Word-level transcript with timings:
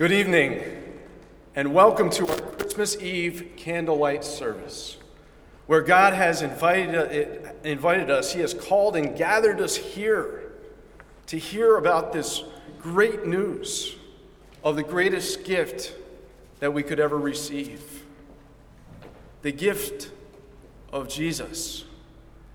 Good 0.00 0.12
evening, 0.12 0.62
and 1.54 1.74
welcome 1.74 2.08
to 2.08 2.26
our 2.26 2.40
Christmas 2.52 2.96
Eve 3.02 3.52
candlelight 3.58 4.24
service, 4.24 4.96
where 5.66 5.82
God 5.82 6.14
has 6.14 6.40
invited, 6.40 7.50
invited 7.64 8.10
us, 8.10 8.32
He 8.32 8.40
has 8.40 8.54
called 8.54 8.96
and 8.96 9.14
gathered 9.14 9.60
us 9.60 9.76
here 9.76 10.52
to 11.26 11.36
hear 11.36 11.76
about 11.76 12.14
this 12.14 12.42
great 12.80 13.26
news 13.26 13.96
of 14.64 14.74
the 14.76 14.82
greatest 14.82 15.44
gift 15.44 15.92
that 16.60 16.72
we 16.72 16.82
could 16.82 16.98
ever 16.98 17.18
receive 17.18 18.02
the 19.42 19.52
gift 19.52 20.10
of 20.94 21.10
Jesus 21.10 21.84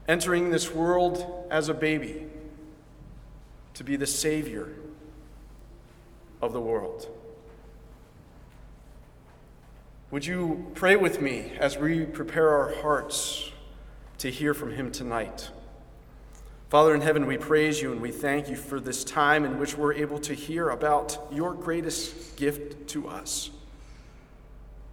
entering 0.07 0.49
this 0.49 0.73
world 0.73 1.45
as 1.51 1.69
a 1.69 1.75
baby 1.75 2.25
to 3.75 3.83
be 3.83 3.97
the 3.97 4.07
Savior 4.07 4.73
of 6.41 6.51
the 6.51 6.59
world. 6.59 7.07
Would 10.15 10.25
you 10.25 10.71
pray 10.75 10.95
with 10.95 11.19
me 11.19 11.51
as 11.59 11.77
we 11.77 12.05
prepare 12.05 12.47
our 12.47 12.73
hearts 12.75 13.51
to 14.19 14.31
hear 14.31 14.53
from 14.53 14.71
Him 14.71 14.89
tonight? 14.89 15.49
Father 16.69 16.95
in 16.95 17.01
heaven, 17.01 17.25
we 17.25 17.35
praise 17.37 17.81
you 17.81 17.91
and 17.91 17.99
we 17.99 18.13
thank 18.13 18.47
you 18.47 18.55
for 18.55 18.79
this 18.79 19.03
time 19.03 19.43
in 19.43 19.59
which 19.59 19.77
we're 19.77 19.91
able 19.91 20.17
to 20.19 20.33
hear 20.33 20.69
about 20.69 21.27
your 21.33 21.53
greatest 21.53 22.37
gift 22.37 22.87
to 22.91 23.09
us. 23.09 23.49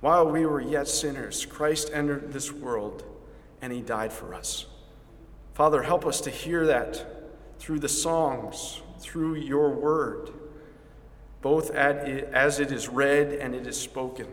While 0.01 0.29
we 0.29 0.45
were 0.45 0.61
yet 0.61 0.89
sinners, 0.89 1.47
Christ 1.47 1.93
entered 1.95 2.33
this 2.33 2.51
world 2.51 3.05
and 3.61 3.73
He 3.73 3.81
died 3.81 4.13
for 4.13 4.35
us. 4.35 4.67
Father, 5.55 5.85
help 5.85 6.05
us 6.05 6.21
to 6.23 6.31
hear 6.31 6.67
that 6.67 7.31
through 7.61 7.79
the 7.79 7.89
songs, 7.89 8.83
through 8.99 9.37
your 9.37 9.71
word, 9.71 10.31
both 11.43 11.71
as 11.71 12.59
it 12.59 12.73
is 12.73 12.89
read 12.89 13.35
and 13.35 13.55
it 13.55 13.69
is 13.69 13.81
spoken. 13.81 14.27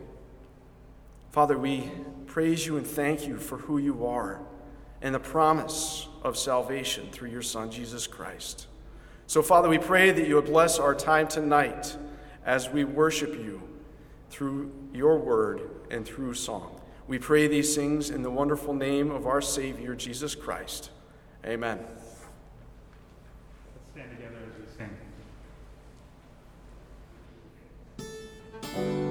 Father, 1.30 1.56
we 1.56 1.90
praise 2.26 2.66
you 2.66 2.76
and 2.76 2.86
thank 2.86 3.26
you 3.26 3.38
for 3.38 3.58
who 3.58 3.78
you 3.78 4.06
are 4.06 4.40
and 5.00 5.14
the 5.14 5.20
promise 5.20 6.08
of 6.22 6.36
salvation 6.36 7.08
through 7.10 7.30
your 7.30 7.42
Son, 7.42 7.70
Jesus 7.70 8.06
Christ. 8.06 8.66
So, 9.26 9.42
Father, 9.42 9.68
we 9.68 9.78
pray 9.78 10.10
that 10.10 10.26
you 10.26 10.34
would 10.34 10.46
bless 10.46 10.78
our 10.78 10.94
time 10.94 11.28
tonight 11.28 11.96
as 12.44 12.68
we 12.68 12.84
worship 12.84 13.34
you 13.34 13.62
through 14.28 14.72
your 14.92 15.18
word 15.18 15.70
and 15.90 16.04
through 16.04 16.34
song. 16.34 16.80
We 17.06 17.18
pray 17.18 17.46
these 17.46 17.76
things 17.76 18.10
in 18.10 18.22
the 18.22 18.30
wonderful 18.30 18.74
name 18.74 19.10
of 19.10 19.26
our 19.26 19.40
Savior, 19.40 19.94
Jesus 19.94 20.34
Christ. 20.34 20.90
Amen. 21.44 21.78
Let's 21.78 22.26
stand 23.92 24.10
together 24.16 24.38
as 24.48 24.58
we 24.58 24.64
sing. 28.76 29.09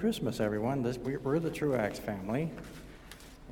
Christmas, 0.00 0.40
everyone. 0.40 0.82
This, 0.82 0.96
we're 0.96 1.38
the 1.38 1.50
Truax 1.50 1.98
family. 1.98 2.50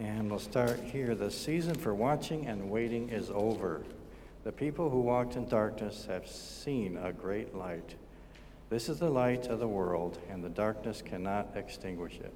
And 0.00 0.30
we'll 0.30 0.38
start 0.38 0.80
here. 0.80 1.14
The 1.14 1.30
season 1.30 1.74
for 1.74 1.94
watching 1.94 2.46
and 2.46 2.70
waiting 2.70 3.10
is 3.10 3.28
over. 3.28 3.82
The 4.44 4.52
people 4.52 4.88
who 4.88 5.02
walked 5.02 5.36
in 5.36 5.46
darkness 5.46 6.06
have 6.08 6.26
seen 6.26 6.96
a 6.96 7.12
great 7.12 7.54
light. 7.54 7.96
This 8.70 8.88
is 8.88 8.98
the 8.98 9.10
light 9.10 9.48
of 9.48 9.58
the 9.58 9.68
world, 9.68 10.18
and 10.30 10.42
the 10.42 10.48
darkness 10.48 11.02
cannot 11.02 11.48
extinguish 11.54 12.14
it. 12.14 12.32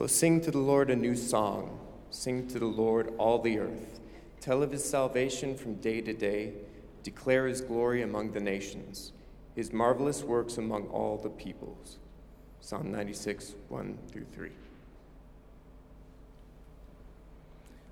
Oh, 0.00 0.06
sing 0.06 0.40
to 0.42 0.52
the 0.52 0.58
Lord 0.58 0.90
a 0.90 0.96
new 0.96 1.16
song. 1.16 1.80
Sing 2.10 2.46
to 2.48 2.60
the 2.60 2.66
Lord 2.66 3.12
all 3.18 3.40
the 3.40 3.58
earth. 3.58 3.98
Tell 4.40 4.62
of 4.62 4.70
his 4.70 4.88
salvation 4.88 5.56
from 5.56 5.74
day 5.74 6.00
to 6.00 6.12
day. 6.12 6.52
Declare 7.02 7.48
his 7.48 7.60
glory 7.60 8.02
among 8.02 8.32
the 8.32 8.40
nations, 8.40 9.12
his 9.56 9.72
marvelous 9.72 10.22
works 10.22 10.56
among 10.56 10.86
all 10.88 11.16
the 11.16 11.30
peoples. 11.30 11.98
Psalm 12.60 12.92
96, 12.92 13.54
1 13.68 13.98
through 14.08 14.26
3. 14.32 14.50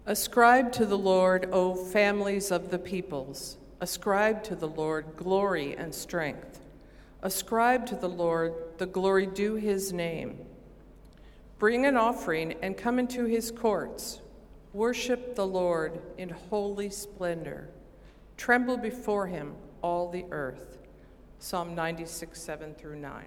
Ascribe 0.06 0.70
to 0.72 0.86
the 0.86 0.98
Lord, 0.98 1.48
O 1.50 1.74
families 1.74 2.52
of 2.52 2.70
the 2.70 2.78
peoples. 2.78 3.56
Ascribe 3.80 4.44
to 4.44 4.54
the 4.54 4.68
Lord 4.68 5.06
glory 5.16 5.76
and 5.76 5.92
strength. 5.92 6.60
Ascribe 7.22 7.84
to 7.86 7.96
the 7.96 8.08
Lord 8.08 8.54
the 8.78 8.86
glory 8.86 9.26
due 9.26 9.56
his 9.56 9.92
name. 9.92 10.38
Bring 11.58 11.86
an 11.86 11.96
offering 11.96 12.54
and 12.62 12.76
come 12.76 12.98
into 12.98 13.24
his 13.24 13.50
courts. 13.50 14.20
Worship 14.74 15.34
the 15.34 15.46
Lord 15.46 16.02
in 16.18 16.28
holy 16.28 16.90
splendor. 16.90 17.70
Tremble 18.36 18.76
before 18.76 19.26
him, 19.26 19.54
all 19.80 20.10
the 20.10 20.26
earth. 20.30 20.78
Psalm 21.38 21.74
96, 21.74 22.38
7 22.38 22.74
through 22.74 22.96
9. 22.96 23.24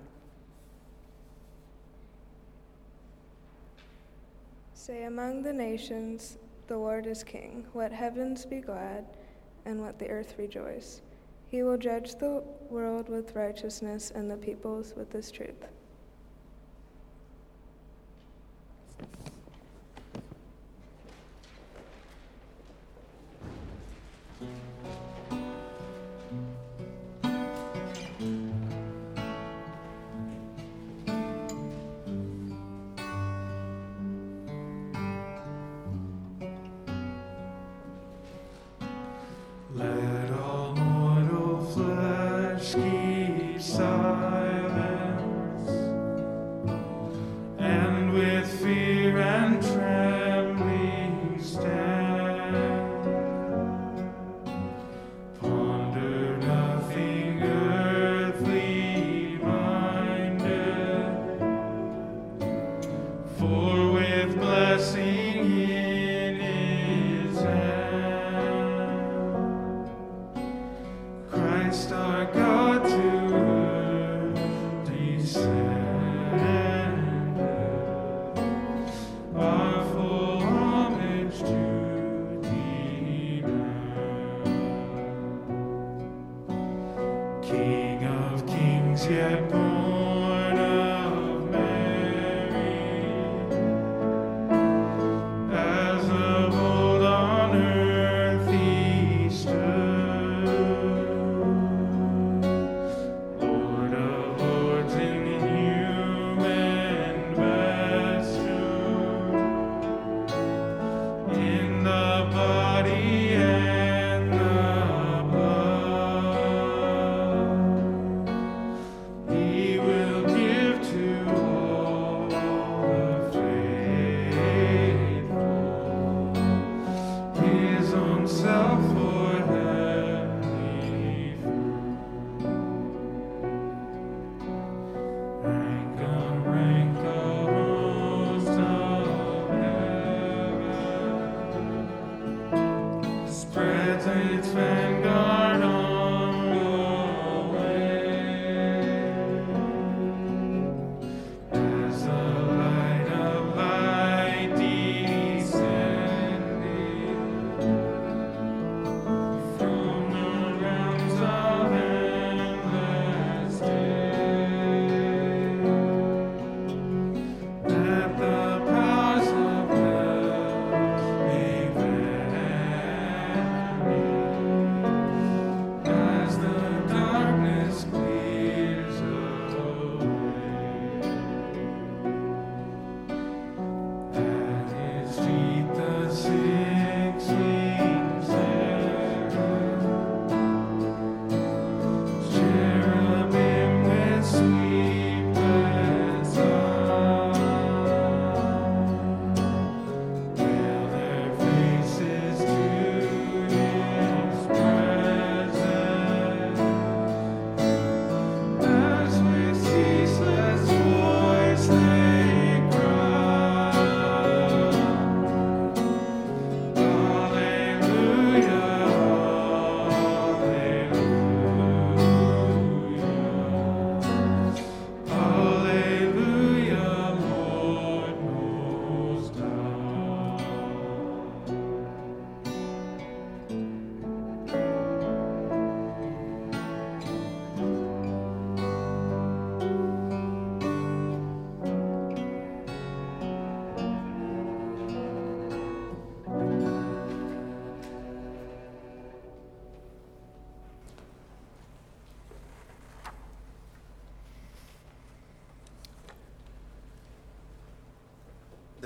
Say 4.75 5.03
among 5.03 5.41
the 5.41 5.53
nations, 5.53 6.37
the 6.67 6.77
Lord 6.77 7.07
is 7.07 7.23
king. 7.23 7.65
Let 7.73 7.91
heavens 7.91 8.45
be 8.45 8.59
glad, 8.59 9.05
and 9.65 9.81
let 9.81 9.97
the 9.97 10.09
earth 10.09 10.35
rejoice. 10.37 11.01
He 11.47 11.63
will 11.63 11.77
judge 11.77 12.15
the 12.15 12.43
world 12.69 13.09
with 13.09 13.35
righteousness 13.35 14.11
and 14.13 14.29
the 14.29 14.37
peoples 14.37 14.93
with 14.95 15.11
his 15.11 15.31
truth. 15.31 15.65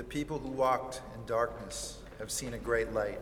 People 0.02 0.38
who 0.40 0.48
walked 0.48 1.02
in 1.14 1.24
darkness 1.26 1.98
have 2.18 2.30
seen 2.30 2.54
a 2.54 2.58
great 2.58 2.92
light. 2.92 3.20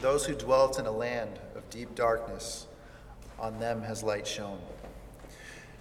Those 0.00 0.26
who 0.26 0.34
dwelt 0.34 0.80
in 0.80 0.86
a 0.86 0.90
land 0.90 1.38
of 1.54 1.68
deep 1.70 1.94
darkness, 1.94 2.66
on 3.38 3.60
them 3.60 3.82
has 3.82 4.02
light 4.02 4.26
shone. 4.26 4.58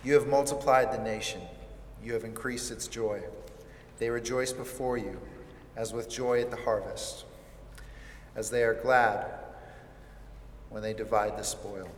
You 0.04 0.14
have 0.14 0.28
multiplied 0.28 0.92
the 0.92 1.02
nation, 1.02 1.42
you 2.04 2.14
have 2.14 2.24
increased 2.24 2.70
its 2.70 2.88
joy. 2.88 3.24
They 3.98 4.10
rejoice 4.10 4.52
before 4.52 4.98
you, 4.98 5.20
as 5.76 5.94
with 5.94 6.10
joy 6.10 6.42
at 6.42 6.52
the 6.52 6.58
harvest, 6.58 7.26
as 8.36 8.52
they 8.52 8.64
are 8.64 8.76
glad 8.76 9.26
when 10.70 10.84
they 10.84 10.94
divide 10.94 11.38
the 11.38 11.44
spoil. 11.44 11.90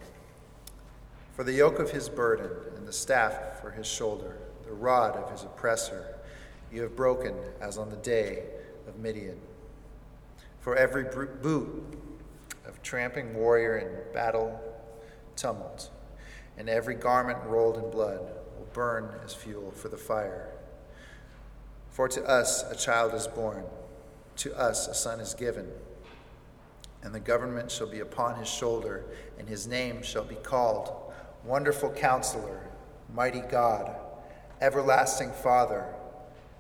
For 1.35 1.43
the 1.43 1.53
yoke 1.53 1.79
of 1.79 1.91
his 1.91 2.07
burden 2.07 2.49
and 2.75 2.87
the 2.87 2.93
staff 2.93 3.59
for 3.61 3.71
his 3.71 3.87
shoulder, 3.87 4.37
the 4.65 4.73
rod 4.73 5.15
of 5.15 5.31
his 5.31 5.43
oppressor, 5.43 6.16
you 6.71 6.81
have 6.81 6.95
broken 6.95 7.35
as 7.61 7.77
on 7.77 7.89
the 7.89 7.97
day 7.97 8.43
of 8.87 8.97
Midian. 8.97 9.39
For 10.59 10.75
every 10.75 11.03
boot 11.03 11.83
of 12.65 12.81
tramping 12.83 13.33
warrior 13.33 13.77
in 13.77 14.13
battle 14.13 14.59
tumult, 15.35 15.89
and 16.57 16.67
every 16.69 16.95
garment 16.95 17.39
rolled 17.45 17.77
in 17.77 17.89
blood 17.89 18.19
will 18.57 18.67
burn 18.73 19.09
as 19.23 19.33
fuel 19.33 19.71
for 19.71 19.89
the 19.89 19.97
fire. 19.97 20.49
For 21.91 22.07
to 22.09 22.23
us 22.25 22.69
a 22.69 22.75
child 22.75 23.13
is 23.13 23.27
born, 23.27 23.63
to 24.37 24.55
us 24.55 24.87
a 24.87 24.93
son 24.93 25.19
is 25.19 25.33
given, 25.33 25.67
and 27.01 27.13
the 27.13 27.19
government 27.19 27.71
shall 27.71 27.87
be 27.87 27.99
upon 27.99 28.37
his 28.37 28.49
shoulder, 28.49 29.05
and 29.39 29.47
his 29.47 29.67
name 29.67 30.03
shall 30.03 30.25
be 30.25 30.35
called 30.35 31.13
Wonderful 31.45 31.91
Counselor, 31.91 32.67
Mighty 33.13 33.41
God, 33.41 33.95
Everlasting 34.59 35.31
Father, 35.31 35.85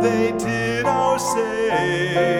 they 0.00 0.32
did 0.32 0.86
our 0.86 1.18
say. 1.18 2.39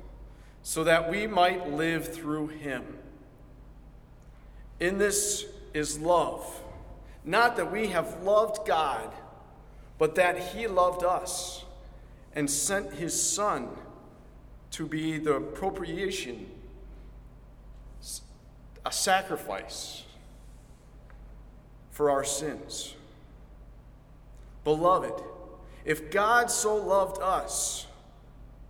so 0.63 0.83
that 0.83 1.09
we 1.09 1.27
might 1.27 1.71
live 1.71 2.13
through 2.13 2.47
him. 2.47 2.83
In 4.79 4.97
this 4.97 5.45
is 5.73 5.99
love, 5.99 6.61
not 7.23 7.55
that 7.57 7.71
we 7.71 7.87
have 7.87 8.23
loved 8.23 8.67
God, 8.67 9.11
but 9.97 10.15
that 10.15 10.37
he 10.37 10.67
loved 10.67 11.03
us 11.03 11.63
and 12.35 12.49
sent 12.49 12.93
his 12.93 13.19
Son 13.21 13.69
to 14.71 14.87
be 14.87 15.17
the 15.17 15.39
propitiation, 15.39 16.49
a 18.85 18.91
sacrifice 18.91 20.03
for 21.91 22.09
our 22.09 22.23
sins. 22.23 22.95
Beloved, 24.63 25.21
if 25.85 26.09
God 26.09 26.49
so 26.49 26.75
loved 26.75 27.21
us, 27.21 27.85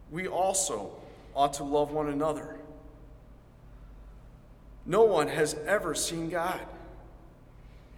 we 0.10 0.28
also 0.28 0.92
ought 1.36 1.54
to 1.54 1.64
love 1.64 1.92
one 1.92 2.10
another. 2.10 2.58
No 4.86 5.04
one 5.04 5.28
has 5.28 5.56
ever 5.66 5.94
seen 5.94 6.30
God. 6.30 6.60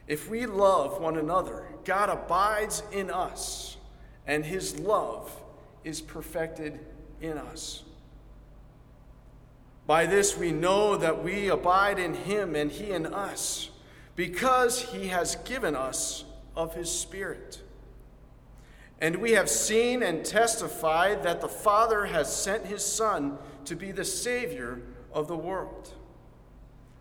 If 0.08 0.30
we 0.30 0.46
love 0.46 1.00
one 1.00 1.18
another, 1.18 1.66
God 1.86 2.10
abides 2.10 2.84
in 2.92 3.10
us, 3.10 3.78
and 4.28 4.46
his 4.46 4.80
love 4.80 5.32
is 5.84 6.02
perfected 6.02 6.80
in 7.22 7.38
us. 7.38 7.84
By 9.88 10.06
this 10.06 10.38
we 10.38 10.52
know 10.52 10.96
that 10.98 11.24
we 11.24 11.50
abide 11.50 12.00
in 12.00 12.14
him 12.14 12.56
and 12.56 12.72
he 12.72 12.92
in 12.92 13.06
us, 13.06 13.70
because 14.16 14.82
he 14.82 15.08
has 15.08 15.36
given 15.38 15.76
us 15.76 16.26
of 16.56 16.76
his 16.76 16.92
Spirit. 16.92 17.62
And 19.04 19.18
we 19.18 19.34
have 19.34 19.50
seen 19.50 20.02
and 20.02 20.24
testified 20.24 21.24
that 21.24 21.42
the 21.42 21.50
Father 21.50 22.06
has 22.06 22.34
sent 22.34 22.66
his 22.66 22.86
Son 22.86 23.38
to 23.66 23.76
be 23.76 23.92
the 23.92 24.06
Savior 24.06 24.82
of 25.12 25.28
the 25.28 25.36
world. 25.36 25.94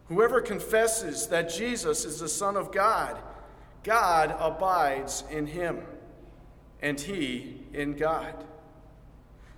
Whoever 0.07 0.41
confesses 0.41 1.29
that 1.29 1.49
Jesus 1.49 2.05
is 2.05 2.19
the 2.19 2.29
Son 2.29 2.57
of 2.57 2.73
God, 2.73 3.23
God 3.85 4.35
abides 4.41 5.23
in 5.31 5.47
him, 5.47 5.79
and 6.83 6.99
he 6.99 7.61
in 7.73 7.95
God. 7.95 8.35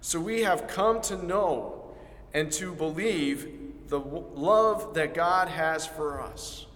So 0.02 0.20
we 0.20 0.42
have 0.42 0.68
come 0.68 1.00
to 1.00 1.16
know 1.16 1.94
and 2.34 2.52
to 2.52 2.74
believe 2.74 3.88
the 3.88 4.00
love 4.00 4.92
that 4.92 5.14
God 5.14 5.48
has 5.48 5.86
for 5.86 6.20
us. 6.20 6.66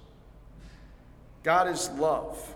God 1.42 1.68
is 1.68 1.90
love. 1.90 2.54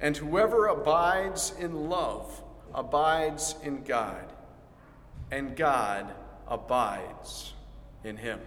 And 0.00 0.16
whoever 0.16 0.66
abides 0.66 1.52
in 1.58 1.88
love 1.88 2.42
abides 2.74 3.56
in 3.62 3.82
God, 3.82 4.32
and 5.30 5.56
God 5.56 6.12
abides 6.46 7.54
in 8.04 8.16
him. 8.16 8.40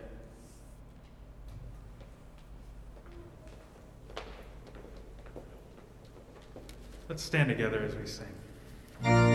Let's 7.10 7.24
stand 7.24 7.50
together 7.50 7.84
as 7.84 7.96
we 7.96 8.08
sing. 8.08 9.31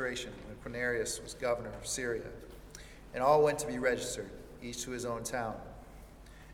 when 0.00 0.56
Quirinius 0.62 1.22
was 1.22 1.34
governor 1.34 1.70
of 1.80 1.86
Syria. 1.86 2.26
And 3.14 3.22
all 3.22 3.42
went 3.42 3.58
to 3.60 3.66
be 3.66 3.78
registered, 3.78 4.28
each 4.62 4.82
to 4.82 4.90
his 4.90 5.04
own 5.04 5.22
town. 5.22 5.54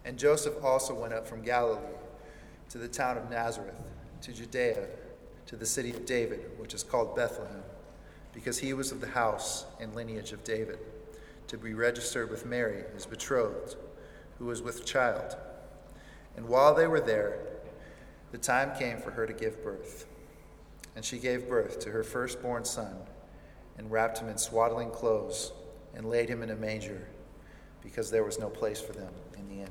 And 0.04 0.18
Joseph 0.18 0.54
also 0.62 0.94
went 0.94 1.12
up 1.12 1.26
from 1.26 1.42
Galilee 1.42 1.80
to 2.70 2.78
the 2.78 2.88
town 2.88 3.18
of 3.18 3.30
Nazareth, 3.30 3.80
to 4.22 4.32
Judea, 4.32 4.86
to 5.46 5.56
the 5.56 5.66
city 5.66 5.90
of 5.90 6.06
David, 6.06 6.40
which 6.58 6.74
is 6.74 6.82
called 6.82 7.16
Bethlehem, 7.16 7.62
because 8.32 8.58
he 8.58 8.74
was 8.74 8.92
of 8.92 9.00
the 9.00 9.08
house 9.08 9.66
and 9.80 9.94
lineage 9.94 10.32
of 10.32 10.44
David, 10.44 10.78
to 11.48 11.58
be 11.58 11.74
registered 11.74 12.30
with 12.30 12.46
Mary, 12.46 12.84
his 12.94 13.06
betrothed, 13.06 13.76
who 14.38 14.46
was 14.46 14.62
with 14.62 14.86
child. 14.86 15.36
And 16.36 16.48
while 16.48 16.74
they 16.74 16.86
were 16.86 17.00
there, 17.00 17.38
the 18.30 18.38
time 18.38 18.76
came 18.78 18.98
for 18.98 19.10
her 19.10 19.26
to 19.26 19.32
give 19.32 19.62
birth. 19.62 20.06
And 20.94 21.04
she 21.04 21.18
gave 21.18 21.48
birth 21.48 21.80
to 21.80 21.90
her 21.90 22.02
firstborn 22.02 22.64
son 22.64 22.96
and 23.82 23.90
wrapped 23.90 24.18
him 24.18 24.28
in 24.28 24.38
swaddling 24.38 24.90
clothes 24.90 25.50
and 25.94 26.08
laid 26.08 26.28
him 26.28 26.40
in 26.40 26.50
a 26.50 26.54
manger 26.54 27.00
because 27.82 28.12
there 28.12 28.22
was 28.22 28.38
no 28.38 28.48
place 28.48 28.80
for 28.80 28.92
them 28.92 29.12
in 29.36 29.48
the 29.48 29.62
inn. 29.62 29.70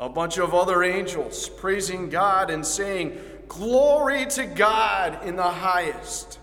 a 0.00 0.08
bunch 0.08 0.38
of 0.38 0.54
other 0.54 0.82
angels 0.82 1.48
praising 1.48 2.08
God 2.08 2.50
and 2.50 2.64
saying, 2.64 3.18
Glory 3.48 4.26
to 4.26 4.44
God 4.44 5.24
in 5.24 5.36
the 5.36 5.42
highest, 5.42 6.38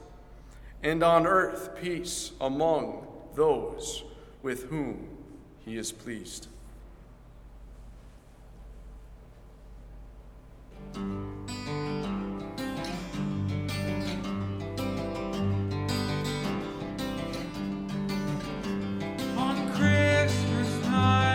and 0.84 1.04
on 1.04 1.28
earth 1.28 1.76
peace 1.80 2.32
among 2.42 3.08
those 3.36 4.04
with 4.42 4.70
whom 4.70 5.08
he 5.60 5.78
is 5.78 5.92
pleased. 5.92 6.48
On 19.38 19.72
Christmas 19.74 20.86
night. 20.86 21.35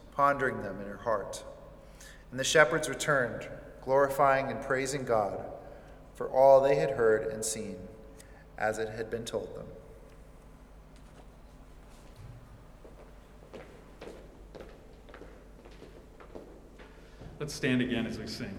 pondering 0.11 0.61
them 0.61 0.79
in 0.81 0.87
her 0.87 0.97
heart. 0.97 1.43
And 2.31 2.39
the 2.39 2.43
shepherds 2.43 2.87
returned, 2.87 3.47
glorifying 3.83 4.51
and 4.51 4.61
praising 4.61 5.03
God 5.03 5.43
for 6.13 6.29
all 6.29 6.61
they 6.61 6.75
had 6.75 6.91
heard 6.91 7.31
and 7.31 7.43
seen, 7.43 7.77
as 8.57 8.77
it 8.77 8.89
had 8.89 9.09
been 9.09 9.25
told 9.25 9.55
them. 9.55 9.65
Let's 17.39 17.55
stand 17.55 17.81
again 17.81 18.05
as 18.05 18.19
we 18.19 18.27
sing. 18.27 18.55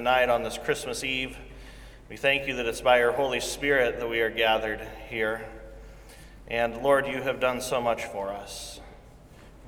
Tonight 0.00 0.30
on 0.30 0.42
this 0.42 0.56
Christmas 0.56 1.04
Eve. 1.04 1.36
We 2.08 2.16
thank 2.16 2.48
you 2.48 2.56
that 2.56 2.64
it's 2.64 2.80
by 2.80 3.00
your 3.00 3.12
Holy 3.12 3.38
Spirit 3.38 3.98
that 3.98 4.08
we 4.08 4.22
are 4.22 4.30
gathered 4.30 4.80
here. 5.10 5.44
And 6.48 6.78
Lord, 6.78 7.06
you 7.06 7.20
have 7.20 7.38
done 7.38 7.60
so 7.60 7.82
much 7.82 8.06
for 8.06 8.30
us. 8.30 8.80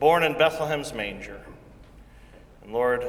Born 0.00 0.22
in 0.22 0.32
Bethlehem's 0.38 0.94
manger. 0.94 1.42
And 2.62 2.72
Lord, 2.72 3.06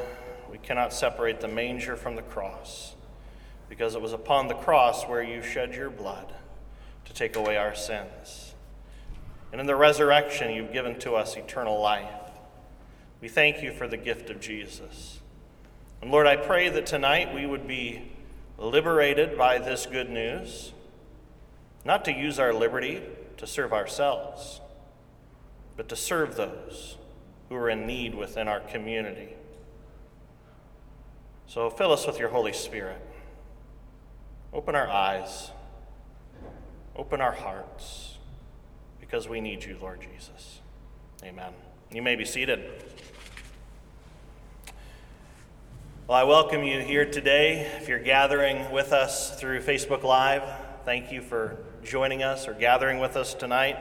we 0.52 0.58
cannot 0.58 0.92
separate 0.92 1.40
the 1.40 1.48
manger 1.48 1.96
from 1.96 2.18
the 2.18 2.22
cross 2.24 2.94
because 3.70 3.96
it 3.96 4.02
was 4.02 4.12
upon 4.12 4.50
the 4.50 4.56
cross 4.56 5.06
where 5.06 5.24
you 5.24 5.42
shed 5.42 5.74
your 5.74 5.90
blood 5.90 6.34
to 7.06 7.14
take 7.14 7.38
away 7.38 7.56
our 7.56 7.74
sins. 7.74 8.54
And 9.54 9.62
in 9.62 9.68
the 9.68 9.78
resurrection, 9.78 10.54
you've 10.54 10.74
given 10.74 11.00
to 11.00 11.14
us 11.14 11.38
eternal 11.38 11.80
life. 11.80 12.10
We 13.22 13.30
thank 13.30 13.64
you 13.64 13.72
for 13.72 13.88
the 13.88 13.96
gift 13.96 14.30
of 14.30 14.42
Jesus. 14.42 15.22
And 16.04 16.12
Lord, 16.12 16.28
I 16.28 16.36
pray 16.36 16.68
that 16.68 16.86
tonight 16.86 17.34
we 17.34 17.46
would 17.46 17.66
be 17.66 18.02
liberated 18.58 19.38
by 19.38 19.58
this 19.58 19.86
good 19.86 20.10
news, 20.10 20.74
not 21.86 22.04
to 22.04 22.12
use 22.12 22.40
our 22.40 22.54
liberty 22.54 23.02
to 23.38 23.48
serve 23.48 23.72
ourselves, 23.72 24.60
but 25.78 25.88
to 25.88 25.96
serve 25.96 26.36
those 26.36 26.98
who 27.48 27.56
are 27.56 27.70
in 27.70 27.88
need 27.88 28.16
within 28.16 28.50
our 28.50 28.60
community. 28.60 29.30
So 31.48 31.70
fill 31.70 31.94
us 31.94 32.06
with 32.06 32.20
your 32.20 32.28
Holy 32.28 32.52
Spirit. 32.52 33.00
Open 34.52 34.76
our 34.76 34.90
eyes, 34.90 35.52
open 36.98 37.22
our 37.22 37.32
hearts, 37.32 38.18
because 39.00 39.30
we 39.30 39.40
need 39.40 39.64
you, 39.64 39.78
Lord 39.82 40.02
Jesus. 40.02 40.60
Amen. 41.24 41.54
You 41.94 42.02
may 42.02 42.18
be 42.18 42.26
seated. 42.26 42.84
Well, 46.06 46.18
I 46.18 46.26
welcome 46.26 46.64
you 46.64 46.82
here 46.82 47.10
today. 47.10 47.62
If 47.80 47.88
you're 47.88 47.98
gathering 47.98 48.70
with 48.74 48.92
us 48.92 49.40
through 49.40 49.62
Facebook 49.62 50.04
Live, 50.04 50.44
thank 50.84 51.14
you 51.14 51.22
for 51.22 51.60
joining 51.82 52.24
us 52.24 52.46
or 52.46 52.54
gathering 52.54 53.00
with 53.00 53.16
us 53.16 53.34
tonight. 53.34 53.78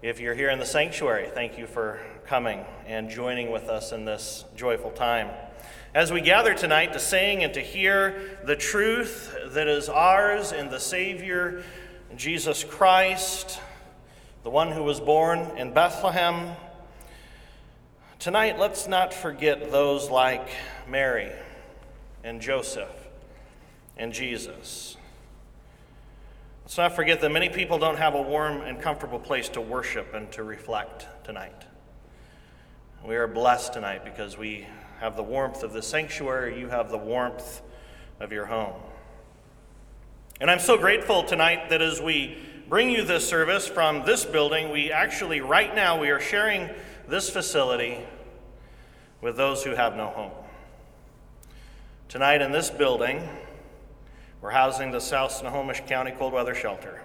If 0.00 0.20
you're 0.20 0.34
here 0.34 0.48
in 0.48 0.58
the 0.58 0.64
sanctuary, 0.64 1.28
thank 1.34 1.58
you 1.58 1.66
for 1.66 2.00
coming 2.24 2.64
and 2.86 3.10
joining 3.10 3.50
with 3.50 3.64
us 3.64 3.92
in 3.92 4.06
this 4.06 4.46
joyful 4.56 4.90
time. 4.92 5.28
As 5.94 6.10
we 6.10 6.22
gather 6.22 6.54
tonight 6.54 6.94
to 6.94 6.98
sing 6.98 7.44
and 7.44 7.52
to 7.52 7.60
hear 7.60 8.38
the 8.44 8.56
truth 8.56 9.36
that 9.48 9.68
is 9.68 9.90
ours 9.90 10.50
in 10.50 10.70
the 10.70 10.80
Savior, 10.80 11.62
Jesus 12.16 12.64
Christ, 12.64 13.60
the 14.44 14.50
one 14.50 14.72
who 14.72 14.82
was 14.82 14.98
born 14.98 15.40
in 15.58 15.74
Bethlehem, 15.74 16.56
tonight 18.24 18.58
let's 18.58 18.88
not 18.88 19.12
forget 19.12 19.70
those 19.70 20.08
like 20.08 20.48
Mary 20.88 21.30
and 22.22 22.40
Joseph 22.40 22.88
and 23.98 24.14
Jesus. 24.14 24.96
Let's 26.62 26.78
not 26.78 26.96
forget 26.96 27.20
that 27.20 27.28
many 27.28 27.50
people 27.50 27.78
don't 27.78 27.98
have 27.98 28.14
a 28.14 28.22
warm 28.22 28.62
and 28.62 28.80
comfortable 28.80 29.18
place 29.18 29.50
to 29.50 29.60
worship 29.60 30.14
and 30.14 30.32
to 30.32 30.42
reflect 30.42 31.06
tonight. 31.22 31.66
We 33.04 33.14
are 33.16 33.26
blessed 33.26 33.74
tonight 33.74 34.06
because 34.06 34.38
we 34.38 34.66
have 35.00 35.16
the 35.16 35.22
warmth 35.22 35.62
of 35.62 35.74
the 35.74 35.82
sanctuary, 35.82 36.58
you 36.58 36.70
have 36.70 36.90
the 36.90 36.96
warmth 36.96 37.60
of 38.20 38.32
your 38.32 38.46
home. 38.46 38.80
And 40.40 40.50
I'm 40.50 40.60
so 40.60 40.78
grateful 40.78 41.24
tonight 41.24 41.68
that 41.68 41.82
as 41.82 42.00
we 42.00 42.38
bring 42.70 42.88
you 42.88 43.04
this 43.04 43.28
service 43.28 43.68
from 43.68 44.06
this 44.06 44.24
building, 44.24 44.70
we 44.70 44.90
actually, 44.90 45.42
right 45.42 45.74
now, 45.74 46.00
we 46.00 46.08
are 46.08 46.20
sharing 46.20 46.70
this 47.06 47.28
facility 47.28 47.98
with 49.24 49.38
those 49.38 49.64
who 49.64 49.70
have 49.70 49.96
no 49.96 50.08
home. 50.08 50.30
Tonight 52.10 52.42
in 52.42 52.52
this 52.52 52.68
building, 52.68 53.26
we're 54.42 54.50
housing 54.50 54.90
the 54.90 55.00
South 55.00 55.32
Snohomish 55.32 55.80
County 55.86 56.10
Cold 56.10 56.34
Weather 56.34 56.54
Shelter. 56.54 57.00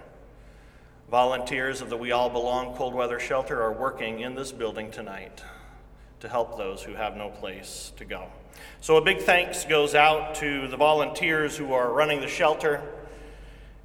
Volunteers 1.10 1.80
of 1.80 1.88
the 1.88 1.96
We 1.96 2.12
All 2.12 2.28
Belong 2.28 2.76
Cold 2.76 2.92
Weather 2.92 3.18
Shelter 3.18 3.62
are 3.62 3.72
working 3.72 4.20
in 4.20 4.34
this 4.34 4.52
building 4.52 4.90
tonight 4.90 5.42
to 6.20 6.28
help 6.28 6.58
those 6.58 6.82
who 6.82 6.92
have 6.92 7.16
no 7.16 7.30
place 7.30 7.90
to 7.96 8.04
go. 8.04 8.26
So, 8.82 8.98
a 8.98 9.02
big 9.02 9.20
thanks 9.20 9.64
goes 9.64 9.94
out 9.94 10.34
to 10.36 10.68
the 10.68 10.76
volunteers 10.76 11.56
who 11.56 11.72
are 11.72 11.90
running 11.90 12.20
the 12.20 12.28
shelter 12.28 12.82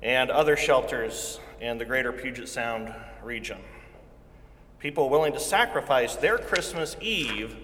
and 0.02 0.30
other 0.30 0.58
shelters 0.58 1.40
in 1.62 1.78
the 1.78 1.86
greater 1.86 2.12
Puget 2.12 2.50
Sound 2.50 2.94
region. 3.24 3.60
People 4.80 5.10
willing 5.10 5.32
to 5.32 5.40
sacrifice 5.40 6.18
their 6.18 6.38
Christmas 6.38 6.98
Eve 7.00 7.56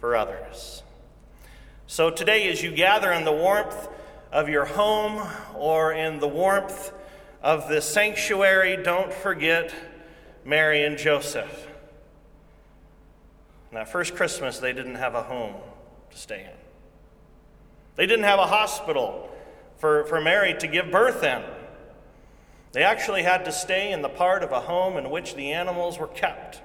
for 0.00 0.16
others. 0.16 0.82
So 1.86 2.10
today, 2.10 2.48
as 2.48 2.62
you 2.62 2.70
gather 2.70 3.12
in 3.12 3.24
the 3.24 3.32
warmth 3.32 3.88
of 4.30 4.48
your 4.48 4.66
home 4.66 5.26
or 5.54 5.92
in 5.92 6.20
the 6.20 6.28
warmth 6.28 6.92
of 7.42 7.68
the 7.68 7.80
sanctuary, 7.80 8.76
don't 8.82 9.12
forget 9.12 9.74
Mary 10.44 10.84
and 10.84 10.98
Joseph. 10.98 11.66
that 13.72 13.88
first 13.88 14.14
Christmas, 14.14 14.58
they 14.58 14.72
didn't 14.72 14.96
have 14.96 15.14
a 15.14 15.22
home 15.22 15.54
to 16.10 16.16
stay 16.16 16.40
in. 16.40 16.58
They 17.96 18.06
didn't 18.06 18.24
have 18.24 18.38
a 18.38 18.46
hospital 18.46 19.30
for, 19.78 20.04
for 20.04 20.20
Mary 20.20 20.54
to 20.60 20.66
give 20.66 20.90
birth 20.90 21.22
in. 21.22 21.42
They 22.72 22.82
actually 22.82 23.22
had 23.22 23.44
to 23.46 23.52
stay 23.52 23.92
in 23.92 24.02
the 24.02 24.08
part 24.08 24.42
of 24.42 24.52
a 24.52 24.60
home 24.60 24.96
in 24.96 25.10
which 25.10 25.34
the 25.34 25.52
animals 25.52 25.98
were 25.98 26.06
kept. 26.06 26.60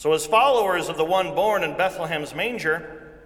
So, 0.00 0.14
as 0.14 0.24
followers 0.24 0.88
of 0.88 0.96
the 0.96 1.04
one 1.04 1.34
born 1.34 1.62
in 1.62 1.76
Bethlehem's 1.76 2.34
manger, 2.34 3.20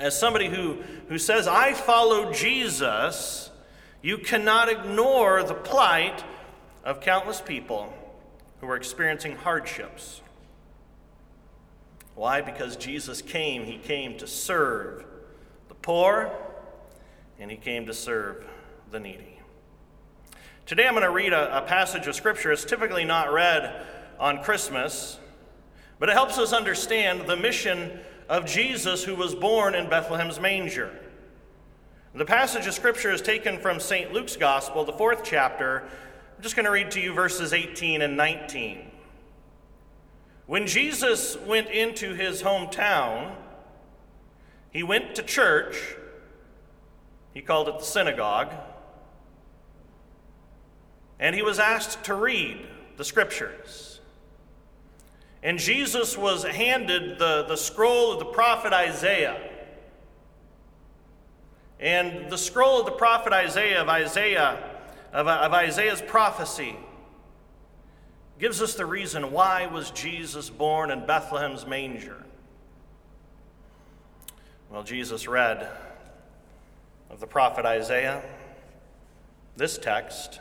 as 0.00 0.18
somebody 0.18 0.48
who, 0.48 0.78
who 1.08 1.16
says, 1.16 1.46
I 1.46 1.74
follow 1.74 2.32
Jesus, 2.32 3.52
you 4.02 4.18
cannot 4.18 4.68
ignore 4.68 5.44
the 5.44 5.54
plight 5.54 6.24
of 6.82 7.00
countless 7.00 7.40
people 7.40 7.94
who 8.60 8.68
are 8.68 8.74
experiencing 8.74 9.36
hardships. 9.36 10.20
Why? 12.16 12.40
Because 12.40 12.74
Jesus 12.74 13.22
came. 13.22 13.64
He 13.64 13.78
came 13.78 14.18
to 14.18 14.26
serve 14.26 15.04
the 15.68 15.76
poor, 15.76 16.32
and 17.38 17.48
He 17.48 17.56
came 17.56 17.86
to 17.86 17.94
serve 17.94 18.44
the 18.90 18.98
needy. 18.98 19.38
Today 20.66 20.88
I'm 20.88 20.94
going 20.94 21.04
to 21.04 21.12
read 21.12 21.32
a, 21.32 21.58
a 21.58 21.62
passage 21.62 22.08
of 22.08 22.16
Scripture. 22.16 22.50
It's 22.50 22.64
typically 22.64 23.04
not 23.04 23.32
read 23.32 23.86
on 24.18 24.42
Christmas, 24.42 25.20
but 25.98 26.08
it 26.08 26.12
helps 26.12 26.38
us 26.38 26.52
understand 26.52 27.26
the 27.26 27.36
mission 27.36 27.98
of 28.28 28.44
Jesus 28.44 29.04
who 29.04 29.14
was 29.14 29.34
born 29.34 29.74
in 29.74 29.88
Bethlehem's 29.88 30.38
manger. 30.38 30.90
The 32.14 32.24
passage 32.24 32.66
of 32.66 32.74
Scripture 32.74 33.12
is 33.12 33.22
taken 33.22 33.58
from 33.58 33.80
St. 33.80 34.12
Luke's 34.12 34.36
Gospel, 34.36 34.84
the 34.84 34.92
fourth 34.92 35.22
chapter. 35.24 35.82
I'm 36.36 36.42
just 36.42 36.56
going 36.56 36.66
to 36.66 36.70
read 36.70 36.90
to 36.92 37.00
you 37.00 37.12
verses 37.12 37.52
18 37.52 38.02
and 38.02 38.16
19. 38.16 38.90
When 40.46 40.66
Jesus 40.66 41.36
went 41.46 41.68
into 41.68 42.14
his 42.14 42.42
hometown, 42.42 43.34
he 44.72 44.82
went 44.82 45.14
to 45.16 45.22
church. 45.22 45.76
He 47.34 47.42
called 47.42 47.68
it 47.68 47.78
the 47.78 47.84
synagogue. 47.84 48.52
And 51.20 51.34
he 51.34 51.42
was 51.42 51.58
asked 51.58 52.04
to 52.04 52.14
read 52.14 52.66
the 52.96 53.04
scriptures. 53.04 53.87
And 55.42 55.58
Jesus 55.58 56.16
was 56.16 56.44
handed 56.44 57.18
the, 57.18 57.44
the 57.46 57.56
scroll 57.56 58.12
of 58.12 58.18
the 58.18 58.24
prophet 58.24 58.72
Isaiah. 58.72 59.40
And 61.80 62.30
the 62.30 62.38
scroll 62.38 62.80
of 62.80 62.86
the 62.86 62.92
prophet 62.92 63.32
Isaiah, 63.32 63.82
of 63.82 63.88
Isaiah, 63.88 64.58
of, 65.12 65.28
of 65.28 65.52
Isaiah's 65.52 66.02
prophecy, 66.02 66.76
gives 68.38 68.60
us 68.60 68.74
the 68.74 68.86
reason 68.86 69.30
why 69.30 69.66
was 69.66 69.90
Jesus 69.92 70.50
born 70.50 70.90
in 70.90 71.06
Bethlehem's 71.06 71.66
manger. 71.66 72.24
Well, 74.70 74.82
Jesus 74.82 75.26
read 75.26 75.68
of 77.10 77.20
the 77.20 77.26
prophet 77.26 77.64
Isaiah 77.64 78.22
this 79.56 79.76
text 79.76 80.38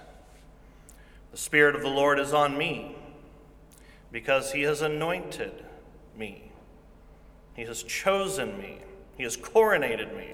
The 1.32 1.38
Spirit 1.38 1.76
of 1.76 1.82
the 1.82 1.90
Lord 1.90 2.20
is 2.20 2.34
on 2.34 2.58
me 2.58 2.97
because 4.12 4.52
he 4.52 4.62
has 4.64 4.82
anointed 4.82 5.64
me. 6.18 6.52
He 7.56 7.64
has 7.64 7.84
chosen 7.84 8.58
me. 8.58 8.80
He 9.18 9.24
has 9.24 9.36
coronated 9.36 10.16
me 10.16 10.34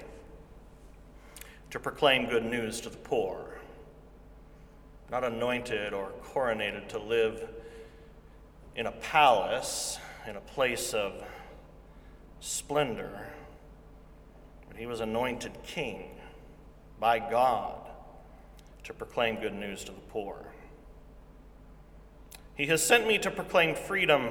to 1.70 1.80
proclaim 1.80 2.28
good 2.28 2.44
news 2.44 2.80
to 2.82 2.90
the 2.90 2.96
poor. 2.98 3.58
Not 5.10 5.24
anointed 5.24 5.92
or 5.92 6.12
coronated 6.22 6.88
to 6.88 6.98
live 6.98 7.48
in 8.76 8.86
a 8.86 8.92
palace, 8.92 9.98
in 10.28 10.36
a 10.36 10.40
place 10.40 10.94
of 10.94 11.12
splendor, 12.40 13.26
but 14.68 14.76
he 14.76 14.86
was 14.86 15.00
anointed 15.00 15.52
king 15.64 16.10
by 17.00 17.18
God 17.18 17.88
to 18.84 18.92
proclaim 18.92 19.36
good 19.36 19.54
news 19.54 19.84
to 19.84 19.92
the 19.92 20.00
poor. 20.10 20.52
He 22.56 22.66
has 22.66 22.84
sent 22.84 23.06
me 23.06 23.18
to 23.18 23.30
proclaim 23.30 23.74
freedom 23.74 24.30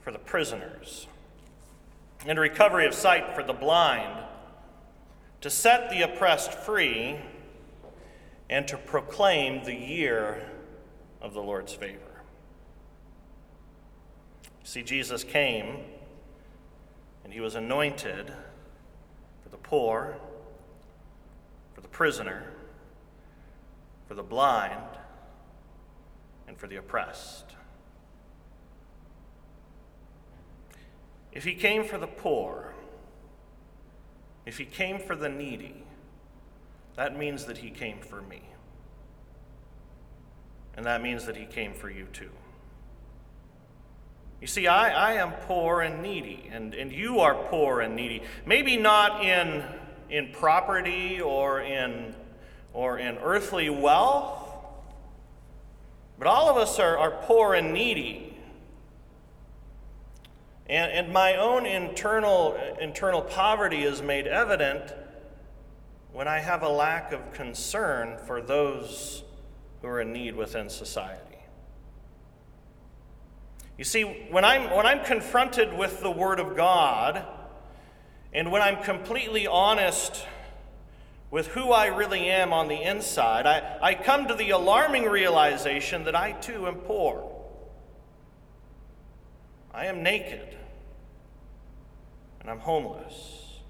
for 0.00 0.12
the 0.12 0.18
prisoners 0.18 1.06
and 2.26 2.38
recovery 2.38 2.86
of 2.86 2.94
sight 2.94 3.34
for 3.34 3.42
the 3.42 3.52
blind, 3.52 4.24
to 5.40 5.50
set 5.50 5.90
the 5.90 6.02
oppressed 6.02 6.52
free, 6.52 7.16
and 8.50 8.66
to 8.66 8.76
proclaim 8.76 9.64
the 9.64 9.74
year 9.74 10.50
of 11.20 11.34
the 11.34 11.42
Lord's 11.42 11.72
favor. 11.72 12.22
See, 14.64 14.82
Jesus 14.82 15.24
came 15.24 15.78
and 17.24 17.32
he 17.32 17.40
was 17.40 17.54
anointed 17.54 18.32
for 19.42 19.48
the 19.48 19.56
poor, 19.56 20.16
for 21.74 21.80
the 21.80 21.88
prisoner, 21.88 22.52
for 24.06 24.14
the 24.14 24.22
blind, 24.22 24.98
and 26.48 26.56
for 26.58 26.66
the 26.66 26.76
oppressed. 26.76 27.44
If 31.30 31.44
he 31.44 31.54
came 31.54 31.84
for 31.84 31.98
the 31.98 32.06
poor, 32.06 32.74
if 34.46 34.58
he 34.58 34.64
came 34.64 34.98
for 34.98 35.14
the 35.14 35.28
needy, 35.28 35.84
that 36.96 37.16
means 37.16 37.44
that 37.44 37.58
he 37.58 37.70
came 37.70 38.00
for 38.00 38.22
me. 38.22 38.42
And 40.74 40.86
that 40.86 41.02
means 41.02 41.26
that 41.26 41.36
he 41.36 41.44
came 41.44 41.74
for 41.74 41.90
you 41.90 42.06
too. 42.12 42.30
You 44.40 44.46
see, 44.46 44.66
I, 44.68 45.10
I 45.10 45.12
am 45.14 45.32
poor 45.32 45.80
and 45.80 46.00
needy, 46.02 46.48
and, 46.52 46.72
and 46.74 46.92
you 46.92 47.20
are 47.20 47.34
poor 47.34 47.80
and 47.80 47.94
needy. 47.94 48.22
Maybe 48.46 48.76
not 48.76 49.24
in, 49.24 49.64
in 50.08 50.30
property 50.32 51.20
or 51.20 51.60
in, 51.60 52.14
or 52.72 52.98
in 52.98 53.18
earthly 53.18 53.68
wealth, 53.68 54.47
but 56.18 56.26
all 56.26 56.48
of 56.48 56.56
us 56.56 56.78
are, 56.78 56.98
are 56.98 57.10
poor 57.22 57.54
and 57.54 57.72
needy. 57.72 58.36
And, 60.66 60.90
and 60.92 61.12
my 61.12 61.36
own 61.36 61.64
internal, 61.64 62.58
internal 62.80 63.22
poverty 63.22 63.84
is 63.84 64.02
made 64.02 64.26
evident 64.26 64.92
when 66.12 66.28
I 66.28 66.40
have 66.40 66.62
a 66.62 66.68
lack 66.68 67.12
of 67.12 67.32
concern 67.32 68.18
for 68.26 68.42
those 68.42 69.22
who 69.80 69.88
are 69.88 70.00
in 70.00 70.12
need 70.12 70.34
within 70.34 70.68
society. 70.68 71.22
You 73.78 73.84
see, 73.84 74.02
when 74.02 74.44
I'm, 74.44 74.74
when 74.74 74.86
I'm 74.86 75.04
confronted 75.04 75.72
with 75.72 76.02
the 76.02 76.10
Word 76.10 76.40
of 76.40 76.56
God, 76.56 77.24
and 78.32 78.50
when 78.50 78.60
I'm 78.60 78.82
completely 78.82 79.46
honest 79.46 80.26
with 81.30 81.48
who 81.48 81.72
I 81.72 81.86
really 81.86 82.28
am 82.28 82.52
on 82.52 82.68
the 82.68 82.82
inside, 82.82 83.46
I, 83.46 83.78
I 83.82 83.94
come 83.94 84.28
to 84.28 84.34
the 84.34 84.50
alarming 84.50 85.04
realization 85.04 86.04
that 86.04 86.14
I 86.14 86.32
too 86.32 86.66
am 86.66 86.76
poor. 86.76 87.30
I 89.72 89.86
am 89.86 90.02
naked, 90.02 90.56
and 92.40 92.50
I'm 92.50 92.60
homeless. 92.60 93.60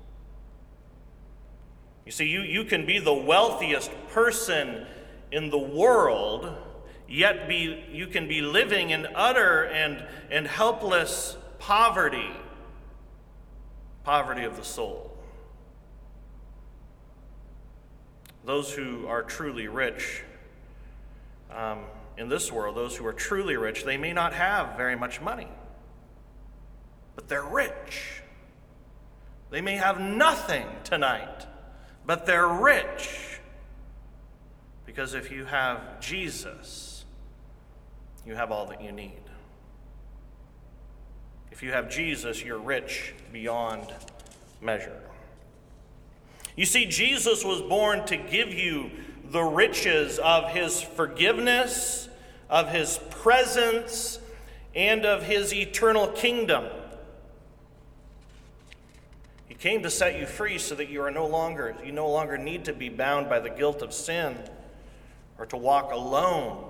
You 2.07 2.13
see, 2.13 2.27
you, 2.27 2.41
you 2.41 2.65
can 2.65 2.87
be 2.87 2.99
the 2.99 3.13
wealthiest 3.13 3.91
person 4.11 4.87
in 5.31 5.51
the 5.51 5.59
world 5.59 6.57
yet 7.09 7.49
be, 7.49 7.85
you 7.91 8.07
can 8.07 8.29
be 8.29 8.41
living 8.41 8.91
in 8.91 9.07
utter 9.15 9.65
and, 9.65 10.05
and 10.31 10.47
helpless 10.47 11.37
poverty, 11.59 12.31
poverty 14.05 14.45
of 14.45 14.57
the 14.57 14.65
soul. 14.65 15.08
Those 18.49 18.73
who 18.73 19.07
are 19.09 19.23
truly 19.23 19.69
rich 19.69 20.23
um, 21.55 21.81
in 22.17 22.31
this 22.31 22.51
world, 22.51 22.79
those 22.79 22.97
who 22.97 23.05
are 23.05 23.13
truly 23.13 23.59
rich, 23.59 23.85
they 23.85 23.99
may 23.99 24.15
not 24.15 24.33
have 24.33 24.75
very 24.75 24.97
much 24.97 25.21
money, 25.21 25.49
but 27.15 27.29
they're 27.29 27.45
rich. 27.45 28.23
They 29.51 29.61
may 29.61 29.77
have 29.77 30.01
nothing 30.01 30.67
tonight, 30.83 31.47
but 32.07 32.25
they're 32.25 32.49
rich. 32.49 33.39
Because 34.87 35.13
if 35.13 35.31
you 35.31 35.45
have 35.45 36.01
Jesus, 36.01 37.05
you 38.25 38.35
have 38.35 38.51
all 38.51 38.65
that 38.69 38.81
you 38.81 38.93
need. 38.93 39.21
If 41.53 41.63
you 41.63 41.73
have 41.73 41.91
Jesus, 41.91 42.43
you're 42.43 42.57
rich 42.57 43.13
beyond 43.31 43.93
measure. 44.63 45.03
You 46.59 46.67
see, 46.67 46.87
Jesus 46.87 47.45
was 47.45 47.63
born 47.63 48.05
to 48.07 48.17
give 48.17 48.53
you 48.53 48.91
the 49.31 49.45
riches 49.45 50.19
of 50.19 50.51
his 50.51 50.83
forgiveness, 50.83 52.09
of 52.51 52.73
his 52.73 52.99
presence, 53.11 54.19
and 54.75 55.07
of 55.07 55.23
his 55.23 55.55
eternal 55.55 56.09
kingdom. 56.09 56.65
He 59.47 59.55
came 59.55 59.85
to 59.85 59.89
set 59.89 60.19
you 60.19 60.27
free 60.27 60.59
so 60.59 60.75
that 60.75 60.89
you 60.89 61.01
are 61.03 61.13
no 61.13 61.29
longer 61.29 61.77
you 61.85 61.93
no 61.93 62.11
longer 62.11 62.37
need 62.37 62.65
to 62.65 62.73
be 62.73 62.89
bound 62.89 63.29
by 63.29 63.39
the 63.39 63.51
guilt 63.51 63.81
of 63.81 63.93
sin 63.93 64.37
or 65.39 65.47
to 65.47 65.57
walk 65.57 65.93
alone 65.93 66.65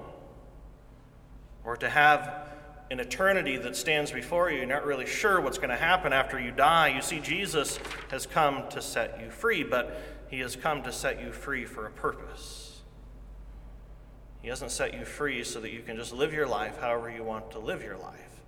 or 1.65 1.79
to 1.79 1.89
have 1.89 2.48
an 2.91 3.01
eternity 3.01 3.57
that 3.59 3.77
stands 3.77 4.11
before 4.11 4.51
you, 4.51 4.59
you're 4.59 4.67
not 4.67 4.87
really 4.87 5.07
sure 5.07 5.41
what's 5.41 5.59
going 5.59 5.71
to 5.71 5.77
happen 5.77 6.13
after 6.13 6.41
you 6.41 6.51
die. 6.51 6.89
You 6.89 7.03
see, 7.03 7.21
Jesus 7.21 7.79
has 8.11 8.27
come 8.27 8.69
to 8.71 8.81
set 8.81 9.21
you 9.21 9.31
free, 9.31 9.63
but 9.63 10.01
he 10.29 10.41
has 10.41 10.57
come 10.57 10.83
to 10.83 10.93
set 10.93 11.23
you 11.23 11.33
free 11.33 11.65
for 11.65 11.87
a 11.87 11.91
purpose. 11.91 12.81
He 14.41 14.49
hasn't 14.49 14.71
set 14.71 14.95
you 14.95 15.05
free 15.05 15.45
so 15.45 15.61
that 15.61 15.73
you 15.73 15.81
can 15.81 15.97
just 15.97 16.13
live 16.13 16.33
your 16.33 16.47
life 16.47 16.79
however 16.81 17.11
you 17.11 17.25
want 17.25 17.51
to 17.53 17.59
live 17.59 17.83
your 17.83 17.99
life. 17.99 18.41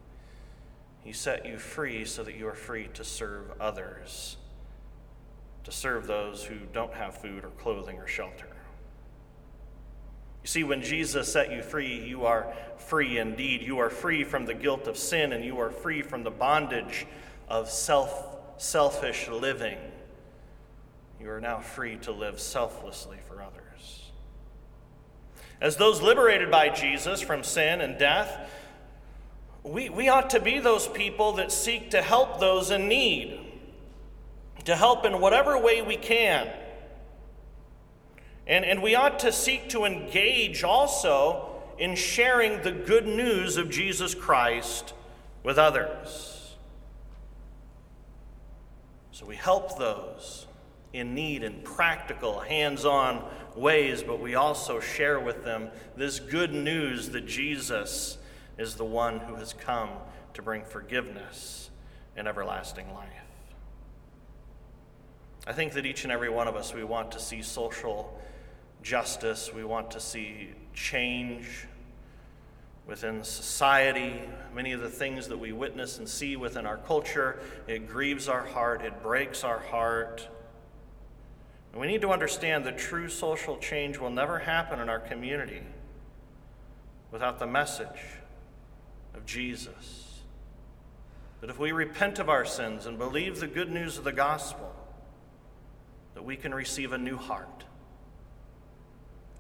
He 1.03 1.13
set 1.13 1.47
you 1.47 1.59
free 1.59 2.05
so 2.05 2.23
that 2.23 2.37
you 2.37 2.47
are 2.47 2.55
free 2.55 2.89
to 2.95 3.05
serve 3.05 3.53
others, 3.61 4.37
to 5.65 5.73
serve 5.73 6.07
those 6.07 6.45
who 6.45 6.57
don't 6.73 6.95
have 6.95 7.17
food 7.17 7.45
or 7.45 7.51
clothing 7.51 7.99
or 7.99 8.07
shelter. 8.07 8.50
You 10.43 10.49
see, 10.49 10.65
when 10.65 10.83
Jesus 10.83 11.33
set 11.33 11.53
you 11.53 11.63
free, 11.63 12.03
you 12.07 12.25
are 12.25 12.53
free 12.77 13.19
indeed. 13.19 13.63
You 13.63 13.79
are 13.79 13.91
free 13.91 14.25
from 14.25 14.47
the 14.47 14.55
guilt 14.55 14.89
of 14.89 14.97
sin 14.97 15.33
and 15.33 15.45
you 15.45 15.59
are 15.61 15.71
free 15.71 16.03
from 16.03 16.23
the 16.23 16.31
bondage 16.31 17.07
of 17.49 17.71
self, 17.71 18.37
selfish 18.57 19.29
living. 19.29 19.79
You 21.21 21.31
are 21.31 21.41
now 21.41 21.61
free 21.61 21.97
to 21.99 22.13
live 22.13 22.41
selflessly 22.41 23.19
for 23.29 23.43
others. 23.43 24.11
As 25.61 25.77
those 25.77 26.01
liberated 26.01 26.51
by 26.51 26.71
Jesus 26.71 27.21
from 27.21 27.45
sin 27.45 27.83
and 27.83 27.99
death, 27.99 28.51
we, 29.63 29.91
we 29.91 30.09
ought 30.09 30.31
to 30.31 30.41
be 30.41 30.59
those 30.59 30.89
people 30.89 31.33
that 31.33 31.53
seek 31.53 31.91
to 31.91 32.01
help 32.01 32.41
those 32.41 32.71
in 32.71 32.89
need, 32.89 33.39
to 34.65 34.75
help 34.75 35.05
in 35.05 35.21
whatever 35.21 35.59
way 35.59 35.83
we 35.83 35.97
can. 35.97 36.49
And, 38.47 38.65
and 38.65 38.83
we 38.83 38.95
ought 38.95 39.19
to 39.21 39.33
seek 39.33 39.69
to 39.71 39.85
engage 39.85 40.65
also 40.65 41.51
in 41.79 41.95
sharing 41.95 42.63
the 42.63 42.73
good 42.73 43.07
news 43.07 43.57
of 43.57 43.71
Jesus 43.71 44.15
Christ 44.15 44.93
with 45.43 45.59
others. 45.59 46.57
So 49.13 49.27
we 49.27 49.37
help 49.37 49.79
those 49.79 50.47
in 50.93 51.15
need 51.15 51.43
in 51.43 51.61
practical, 51.63 52.41
hands 52.41 52.85
on 52.85 53.25
ways, 53.55 54.03
but 54.03 54.21
we 54.21 54.35
also 54.35 54.81
share 54.81 55.21
with 55.21 55.45
them 55.45 55.71
this 55.97 56.19
good 56.19 56.53
news 56.53 57.11
that 57.11 57.27
Jesus 57.27 58.19
is 58.59 58.75
the 58.75 58.85
one 58.85 59.21
who 59.21 59.37
has 59.37 59.53
come 59.53 59.91
to 60.35 60.43
bring 60.43 60.65
forgiveness 60.65 61.71
and 62.17 62.27
everlasting 62.27 62.93
life. 62.93 63.07
I 65.47 65.53
think 65.53 65.73
that 65.73 65.87
each 65.87 66.05
and 66.05 66.13
every 66.13 66.29
one 66.29 66.49
of 66.49 66.57
us, 66.57 66.75
we 66.75 66.85
want 66.85 67.13
to 67.13 67.19
see 67.19 67.43
social 67.43 68.20
justice. 68.83 69.53
We 69.53 69.65
want 69.65 69.91
to 69.93 70.01
see 70.01 70.51
change 70.75 71.67
within 72.87 73.23
society. 73.23 74.21
Many 74.55 74.73
of 74.73 74.81
the 74.81 74.89
things 74.89 75.29
that 75.29 75.39
we 75.39 75.53
witness 75.53 75.99
and 75.99 76.09
see 76.09 76.37
within 76.37 76.67
our 76.67 76.79
culture, 76.79 77.39
it 77.67 77.89
grieves 77.89 78.29
our 78.29 78.45
heart, 78.45 78.83
it 78.83 79.03
breaks 79.03 79.45
our 79.45 79.61
heart. 79.61 80.29
And 81.73 81.81
we 81.81 81.87
need 81.87 82.01
to 82.03 82.11
understand 82.11 82.65
that 82.67 82.79
true 82.79 83.09
social 83.09 83.57
change 83.59 83.99
will 83.99 84.11
never 84.11 84.41
happen 84.41 84.81
in 84.81 84.89
our 84.89 84.99
community 84.99 85.63
without 87.13 87.39
the 87.39 87.47
message 87.47 87.87
of 89.15 89.25
Jesus. 89.25 90.23
That 91.41 91.51
if 91.51 91.59
we 91.59 91.73
repent 91.73 92.19
of 92.19 92.29
our 92.29 92.45
sins 92.45 92.87
and 92.87 92.99
believe 92.99 93.39
the 93.39 93.47
good 93.47 93.71
news 93.71 93.99
of 93.99 94.05
the 94.05 94.13
gospel, 94.13 94.75
that 96.15 96.25
we 96.25 96.37
can 96.37 96.53
receive 96.53 96.93
a 96.93 96.99
new 96.99 97.17
heart 97.17 97.65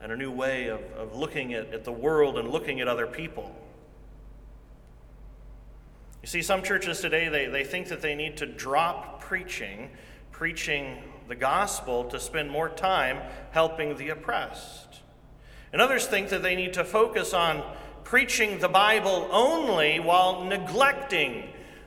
and 0.02 0.12
a 0.12 0.16
new 0.16 0.30
way 0.30 0.68
of, 0.68 0.80
of 0.96 1.14
looking 1.14 1.54
at, 1.54 1.72
at 1.72 1.84
the 1.84 1.92
world 1.92 2.38
and 2.38 2.48
looking 2.48 2.80
at 2.80 2.88
other 2.88 3.06
people. 3.06 3.54
You 6.22 6.28
see, 6.28 6.42
some 6.42 6.62
churches 6.62 7.00
today, 7.00 7.28
they, 7.28 7.46
they 7.46 7.64
think 7.64 7.88
that 7.88 8.02
they 8.02 8.14
need 8.14 8.36
to 8.38 8.46
drop 8.46 9.20
preaching, 9.20 9.90
preaching 10.32 11.02
the 11.28 11.34
gospel, 11.34 12.04
to 12.04 12.20
spend 12.20 12.50
more 12.50 12.68
time 12.68 13.18
helping 13.52 13.96
the 13.96 14.10
oppressed. 14.10 15.00
And 15.72 15.80
others 15.80 16.06
think 16.06 16.28
that 16.30 16.42
they 16.42 16.56
need 16.56 16.74
to 16.74 16.84
focus 16.84 17.32
on 17.32 17.62
preaching 18.04 18.58
the 18.58 18.68
Bible 18.68 19.28
only 19.30 20.00
while 20.00 20.44
neglecting 20.44 21.44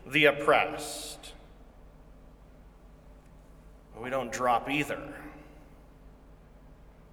the 0.07 0.25
oppressed. 0.25 1.33
We 4.01 4.09
don't 4.09 4.31
drop 4.31 4.69
either. 4.69 5.13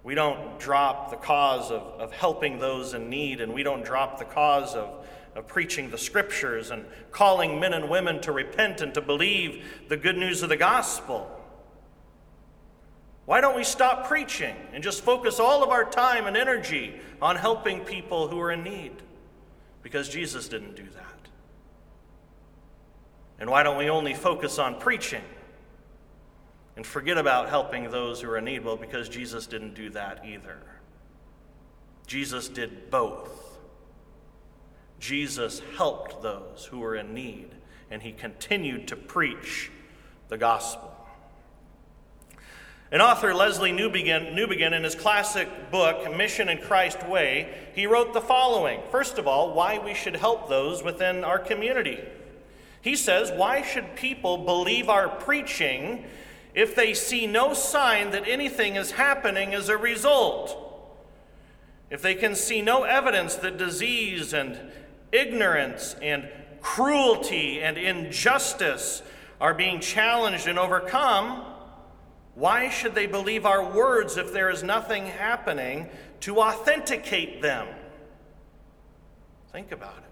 We 0.03 0.15
don't 0.15 0.59
drop 0.59 1.11
the 1.11 1.15
cause 1.15 1.69
of, 1.69 1.81
of 1.99 2.11
helping 2.11 2.59
those 2.59 2.93
in 2.93 3.09
need, 3.09 3.39
and 3.39 3.53
we 3.53 3.63
don't 3.63 3.83
drop 3.83 4.17
the 4.17 4.25
cause 4.25 4.73
of, 4.73 5.05
of 5.35 5.47
preaching 5.47 5.91
the 5.91 5.97
scriptures 5.97 6.71
and 6.71 6.85
calling 7.11 7.59
men 7.59 7.73
and 7.73 7.89
women 7.89 8.19
to 8.21 8.31
repent 8.31 8.81
and 8.81 8.93
to 8.95 9.01
believe 9.01 9.63
the 9.89 9.97
good 9.97 10.17
news 10.17 10.41
of 10.41 10.49
the 10.49 10.57
gospel. 10.57 11.29
Why 13.25 13.41
don't 13.41 13.55
we 13.55 13.63
stop 13.63 14.07
preaching 14.07 14.55
and 14.73 14.83
just 14.83 15.03
focus 15.03 15.39
all 15.39 15.63
of 15.63 15.69
our 15.69 15.85
time 15.85 16.25
and 16.25 16.35
energy 16.35 16.99
on 17.21 17.35
helping 17.35 17.81
people 17.81 18.27
who 18.27 18.39
are 18.39 18.51
in 18.51 18.63
need? 18.63 18.93
Because 19.83 20.09
Jesus 20.09 20.47
didn't 20.49 20.75
do 20.75 20.83
that. 20.95 21.29
And 23.39 23.49
why 23.49 23.61
don't 23.63 23.77
we 23.77 23.89
only 23.89 24.15
focus 24.15 24.57
on 24.57 24.79
preaching 24.79 25.23
and 26.75 26.85
forget 26.85 27.17
about 27.17 27.49
helping 27.49 27.89
those 27.89 28.21
who 28.21 28.29
are 28.29 28.37
in 28.37 28.45
need. 28.45 28.63
Well, 28.63 28.77
because 28.77 29.09
Jesus 29.09 29.45
didn't 29.47 29.73
do 29.73 29.89
that 29.91 30.25
either. 30.25 30.57
Jesus 32.07 32.47
did 32.47 32.89
both. 32.89 33.59
Jesus 34.99 35.61
helped 35.77 36.21
those 36.21 36.67
who 36.69 36.79
were 36.79 36.95
in 36.95 37.13
need, 37.13 37.49
and 37.89 38.01
he 38.01 38.11
continued 38.11 38.87
to 38.89 38.95
preach 38.95 39.71
the 40.29 40.37
gospel. 40.37 40.95
And 42.91 43.01
author 43.01 43.33
Lesslie 43.33 43.73
Newbegin, 43.73 44.33
Newbigin, 44.33 44.73
in 44.73 44.83
his 44.83 44.95
classic 44.95 45.71
book, 45.71 46.15
Mission 46.15 46.49
in 46.49 46.57
Christ 46.57 47.07
Way, 47.07 47.53
he 47.73 47.87
wrote 47.87 48.13
the 48.13 48.21
following 48.21 48.81
First 48.91 49.17
of 49.17 49.27
all, 49.27 49.53
why 49.53 49.79
we 49.79 49.93
should 49.93 50.17
help 50.17 50.49
those 50.49 50.83
within 50.83 51.23
our 51.23 51.39
community. 51.39 51.99
He 52.81 52.97
says, 52.97 53.31
Why 53.31 53.61
should 53.61 53.95
people 53.95 54.39
believe 54.39 54.89
our 54.89 55.07
preaching 55.07 56.03
if 56.53 56.75
they 56.75 56.93
see 56.93 57.27
no 57.27 57.53
sign 57.53 58.11
that 58.11 58.27
anything 58.27 58.75
is 58.75 58.91
happening 58.91 59.53
as 59.53 59.69
a 59.69 59.77
result? 59.77 60.57
If 61.89 62.01
they 62.01 62.15
can 62.15 62.35
see 62.35 62.61
no 62.61 62.83
evidence 62.83 63.35
that 63.35 63.57
disease 63.57 64.33
and 64.33 64.57
ignorance 65.11 65.95
and 66.01 66.27
cruelty 66.61 67.61
and 67.61 67.77
injustice 67.77 69.01
are 69.39 69.53
being 69.53 69.79
challenged 69.79 70.47
and 70.47 70.57
overcome, 70.57 71.45
why 72.35 72.69
should 72.69 72.95
they 72.95 73.07
believe 73.07 73.45
our 73.45 73.73
words 73.73 74.17
if 74.17 74.31
there 74.31 74.49
is 74.49 74.63
nothing 74.63 75.05
happening 75.05 75.89
to 76.21 76.39
authenticate 76.39 77.41
them? 77.41 77.67
Think 79.51 79.71
about 79.71 79.97
it. 79.97 80.10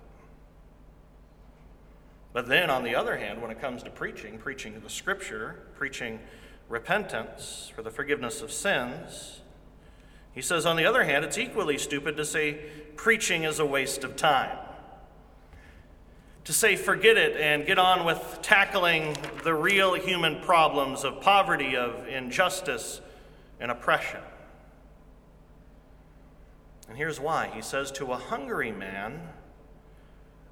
But 2.32 2.48
then, 2.48 2.70
on 2.70 2.84
the 2.84 2.96
other 2.96 3.18
hand, 3.18 3.42
when 3.42 3.52
it 3.52 3.60
comes 3.60 3.84
to 3.84 3.90
preaching, 3.90 4.38
preaching 4.38 4.80
the 4.84 4.90
scripture, 4.90 5.64
preaching 5.76 6.20
repentance 6.68 7.72
for 7.76 7.82
the 7.82 7.90
forgiveness 7.90 8.42
of 8.42 8.52
sins, 8.52 9.42
he 10.34 10.42
says, 10.42 10.66
on 10.66 10.76
the 10.76 10.86
other 10.86 11.04
hand, 11.04 11.26
it's 11.26 11.38
equally 11.38 11.78
stupid 11.78 12.16
to 12.18 12.26
say 12.26 12.60
preaching 12.96 13.44
is 13.44 13.60
a 13.60 13.66
waste 13.66 14.04
of 14.04 14.16
time 14.16 14.58
to 16.50 16.54
say 16.54 16.76
forget 16.76 17.16
it 17.16 17.40
and 17.40 17.68
get 17.68 17.78
on 17.78 18.04
with 18.06 18.40
tackling 18.42 19.16
the 19.44 19.54
real 19.54 19.94
human 19.94 20.42
problems 20.42 21.04
of 21.04 21.22
poverty, 21.22 21.76
of 21.76 22.08
injustice, 22.08 23.02
and 23.60 23.70
oppression. 23.70 24.22
And 26.88 26.98
here's 26.98 27.20
why. 27.20 27.52
He 27.54 27.62
says, 27.62 27.92
To 27.92 28.14
a 28.14 28.16
hungry 28.16 28.72
man, 28.72 29.30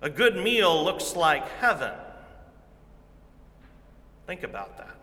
a 0.01 0.09
good 0.09 0.35
meal 0.35 0.83
looks 0.83 1.15
like 1.15 1.47
heaven. 1.59 1.93
Think 4.25 4.43
about 4.43 4.77
that. 4.77 4.95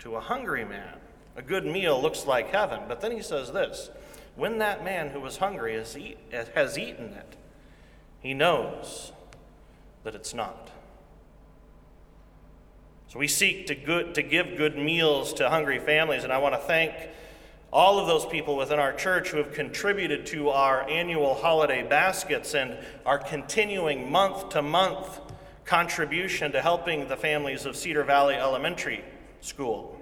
To 0.00 0.16
a 0.16 0.20
hungry 0.20 0.64
man, 0.64 0.98
a 1.36 1.42
good 1.42 1.64
meal 1.64 2.00
looks 2.00 2.26
like 2.26 2.50
heaven. 2.50 2.82
But 2.86 3.00
then 3.00 3.12
he 3.12 3.22
says 3.22 3.52
this 3.52 3.90
when 4.36 4.58
that 4.58 4.84
man 4.84 5.08
who 5.08 5.20
was 5.20 5.38
hungry 5.38 5.74
has, 5.74 5.96
eat, 5.96 6.18
has 6.30 6.78
eaten 6.78 7.06
it, 7.06 7.36
he 8.20 8.34
knows 8.34 9.12
that 10.04 10.14
it's 10.14 10.32
not. 10.32 10.70
So 13.08 13.18
we 13.18 13.26
seek 13.26 13.66
to, 13.66 13.74
good, 13.74 14.14
to 14.14 14.22
give 14.22 14.56
good 14.56 14.76
meals 14.76 15.32
to 15.34 15.48
hungry 15.48 15.78
families, 15.78 16.24
and 16.24 16.32
I 16.32 16.38
want 16.38 16.54
to 16.54 16.60
thank 16.60 16.94
all 17.72 17.98
of 17.98 18.06
those 18.06 18.24
people 18.24 18.56
within 18.56 18.78
our 18.78 18.92
church 18.92 19.28
who 19.28 19.38
have 19.38 19.52
contributed 19.52 20.24
to 20.26 20.48
our 20.48 20.88
annual 20.88 21.34
holiday 21.34 21.86
baskets 21.86 22.54
and 22.54 22.76
our 23.04 23.18
continuing 23.18 24.10
month 24.10 24.48
to 24.50 24.62
month 24.62 25.20
contribution 25.64 26.50
to 26.52 26.62
helping 26.62 27.08
the 27.08 27.16
families 27.16 27.66
of 27.66 27.76
Cedar 27.76 28.04
Valley 28.04 28.34
Elementary 28.34 29.04
School. 29.42 29.94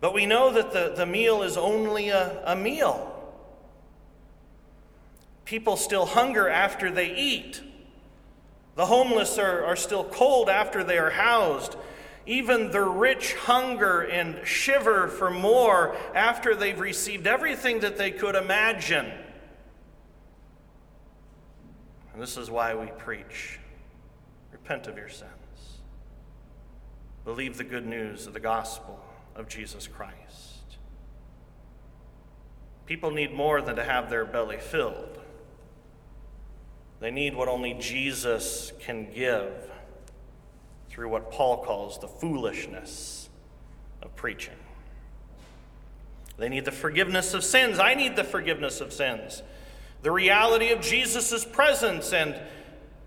But 0.00 0.12
we 0.12 0.26
know 0.26 0.52
that 0.52 0.72
the, 0.72 0.92
the 0.94 1.06
meal 1.06 1.42
is 1.42 1.56
only 1.56 2.08
a, 2.08 2.42
a 2.44 2.56
meal. 2.56 3.10
People 5.44 5.76
still 5.76 6.04
hunger 6.04 6.48
after 6.48 6.90
they 6.90 7.14
eat. 7.14 7.62
The 8.74 8.86
homeless 8.86 9.38
are, 9.38 9.64
are 9.64 9.76
still 9.76 10.04
cold 10.04 10.48
after 10.48 10.82
they 10.82 10.98
are 10.98 11.10
housed. 11.10 11.76
Even 12.26 12.70
the 12.70 12.82
rich 12.82 13.34
hunger 13.34 14.00
and 14.00 14.46
shiver 14.46 15.08
for 15.08 15.30
more 15.30 15.94
after 16.14 16.54
they've 16.54 16.78
received 16.78 17.26
everything 17.26 17.80
that 17.80 17.98
they 17.98 18.10
could 18.10 18.34
imagine. 18.34 19.10
And 22.12 22.22
this 22.22 22.36
is 22.36 22.50
why 22.50 22.74
we 22.74 22.86
preach 22.98 23.58
repent 24.52 24.86
of 24.86 24.96
your 24.96 25.08
sins, 25.08 25.80
believe 27.24 27.58
the 27.58 27.64
good 27.64 27.84
news 27.84 28.26
of 28.26 28.32
the 28.32 28.40
gospel 28.40 28.98
of 29.34 29.48
Jesus 29.48 29.86
Christ. 29.86 30.14
People 32.86 33.10
need 33.10 33.32
more 33.32 33.60
than 33.60 33.76
to 33.76 33.84
have 33.84 34.08
their 34.08 34.24
belly 34.24 34.58
filled. 34.58 35.18
They 37.00 37.10
need 37.10 37.34
what 37.34 37.48
only 37.48 37.74
Jesus 37.74 38.72
can 38.80 39.10
give 39.12 39.70
through 40.94 41.08
what 41.08 41.32
Paul 41.32 41.64
calls 41.64 41.98
the 41.98 42.06
foolishness 42.06 43.28
of 44.00 44.14
preaching. 44.14 44.54
They 46.38 46.48
need 46.48 46.64
the 46.64 46.70
forgiveness 46.72 47.34
of 47.34 47.42
sins. 47.42 47.80
I 47.80 47.94
need 47.94 48.14
the 48.14 48.22
forgiveness 48.22 48.80
of 48.80 48.92
sins. 48.92 49.42
The 50.02 50.12
reality 50.12 50.70
of 50.70 50.80
Jesus' 50.80 51.44
presence 51.44 52.12
and, 52.12 52.40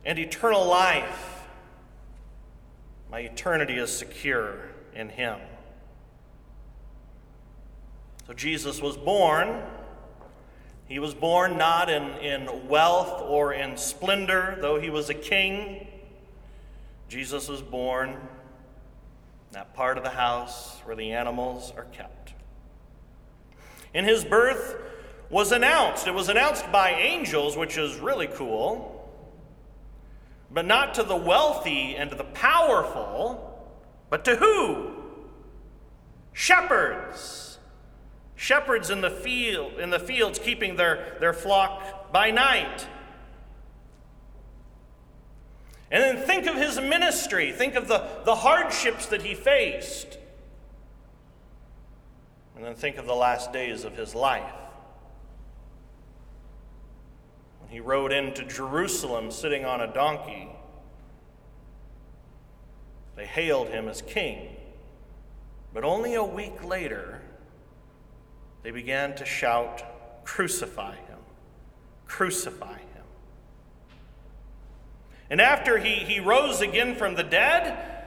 and 0.03 0.19
eternal 0.19 0.67
life. 0.67 1.45
My 3.09 3.19
eternity 3.19 3.77
is 3.77 3.95
secure 3.95 4.69
in 4.93 5.07
Him. 5.07 5.39
So 8.27 8.33
Jesus 8.33 8.81
was 8.81 8.97
born 8.97 9.63
he 10.87 10.99
was 10.99 11.13
born 11.13 11.57
not 11.57 11.89
in, 11.89 12.03
in 12.19 12.69
wealth 12.69 13.21
or 13.21 13.51
in 13.51 13.75
splendor, 13.75 14.57
though 14.61 14.79
he 14.79 14.89
was 14.89 15.09
a 15.09 15.13
king. 15.13 15.85
Jesus 17.07 17.47
was 17.47 17.61
born 17.61 18.09
in 18.09 18.17
that 19.51 19.73
part 19.73 19.97
of 19.97 20.03
the 20.03 20.09
house 20.09 20.79
where 20.83 20.95
the 20.95 21.11
animals 21.11 21.73
are 21.77 21.85
kept. 21.85 22.33
And 23.93 24.05
his 24.05 24.23
birth 24.23 24.75
was 25.29 25.51
announced. 25.51 26.07
It 26.07 26.13
was 26.13 26.29
announced 26.29 26.71
by 26.71 26.91
angels, 26.91 27.57
which 27.57 27.77
is 27.77 27.95
really 27.97 28.27
cool, 28.27 29.09
but 30.51 30.65
not 30.65 30.93
to 30.95 31.03
the 31.03 31.15
wealthy 31.15 31.95
and 31.95 32.09
to 32.09 32.15
the 32.15 32.23
powerful, 32.23 33.69
but 34.09 34.25
to 34.25 34.35
who? 34.35 34.91
Shepherds 36.33 37.47
shepherds 38.37 38.91
in 38.91 39.01
the 39.01 39.09
field 39.09 39.79
in 39.79 39.89
the 39.89 39.99
fields 39.99 40.39
keeping 40.39 40.75
their, 40.77 41.17
their 41.19 41.33
flock 41.33 42.13
by 42.13 42.31
night 42.31 42.87
and 45.89 46.03
then 46.03 46.25
think 46.25 46.47
of 46.47 46.55
his 46.55 46.79
ministry 46.79 47.51
think 47.51 47.75
of 47.75 47.87
the, 47.87 48.07
the 48.25 48.35
hardships 48.35 49.07
that 49.07 49.21
he 49.21 49.33
faced 49.33 50.17
and 52.55 52.65
then 52.65 52.75
think 52.75 52.97
of 52.97 53.05
the 53.05 53.15
last 53.15 53.53
days 53.53 53.83
of 53.83 53.95
his 53.95 54.15
life 54.15 54.53
when 57.59 57.69
he 57.69 57.79
rode 57.79 58.11
into 58.11 58.43
jerusalem 58.43 59.31
sitting 59.31 59.65
on 59.65 59.81
a 59.81 59.93
donkey 59.93 60.49
they 63.15 63.25
hailed 63.25 63.69
him 63.69 63.87
as 63.87 64.01
king 64.01 64.55
but 65.73 65.83
only 65.83 66.15
a 66.15 66.23
week 66.23 66.63
later 66.63 67.21
they 68.67 68.71
began 68.71 69.15
to 69.15 69.23
shout, 69.23 70.25
Crucify 70.25 70.95
him! 70.95 71.19
Crucify 72.05 72.77
him! 72.77 72.86
And 75.29 75.41
after 75.41 75.77
he, 75.77 75.95
he 75.95 76.19
rose 76.19 76.61
again 76.61 76.95
from 76.95 77.15
the 77.15 77.23
dead, 77.23 77.97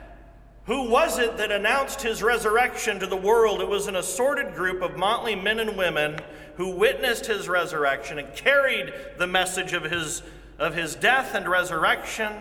who 0.64 0.88
was 0.88 1.18
it 1.18 1.36
that 1.38 1.50
announced 1.50 2.02
his 2.02 2.22
resurrection 2.22 3.00
to 3.00 3.06
the 3.06 3.16
world? 3.16 3.60
It 3.60 3.68
was 3.68 3.86
an 3.86 3.96
assorted 3.96 4.54
group 4.54 4.82
of 4.82 4.96
motley 4.96 5.34
men 5.34 5.58
and 5.58 5.76
women 5.76 6.18
who 6.56 6.70
witnessed 6.70 7.26
his 7.26 7.48
resurrection 7.48 8.18
and 8.18 8.34
carried 8.34 8.92
the 9.18 9.26
message 9.26 9.72
of 9.72 9.84
his, 9.84 10.22
of 10.58 10.74
his 10.74 10.94
death 10.94 11.34
and 11.34 11.48
resurrection 11.48 12.32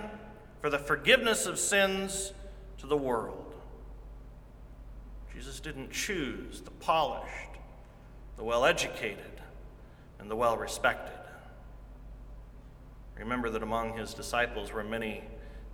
for 0.62 0.70
the 0.70 0.80
forgiveness 0.80 1.46
of 1.46 1.58
sins 1.58 2.34
to 2.78 2.88
the 2.88 2.98
world. 2.98 3.54
Jesus 5.34 5.60
didn't 5.60 5.92
choose 5.92 6.62
the 6.62 6.72
polished, 6.72 7.26
the 8.36 8.44
well 8.44 8.66
educated, 8.66 9.42
and 10.20 10.30
the 10.30 10.36
well 10.36 10.58
respected. 10.58 11.19
Remember 13.20 13.50
that 13.50 13.62
among 13.62 13.98
his 13.98 14.14
disciples 14.14 14.72
were 14.72 14.84
many 14.84 15.24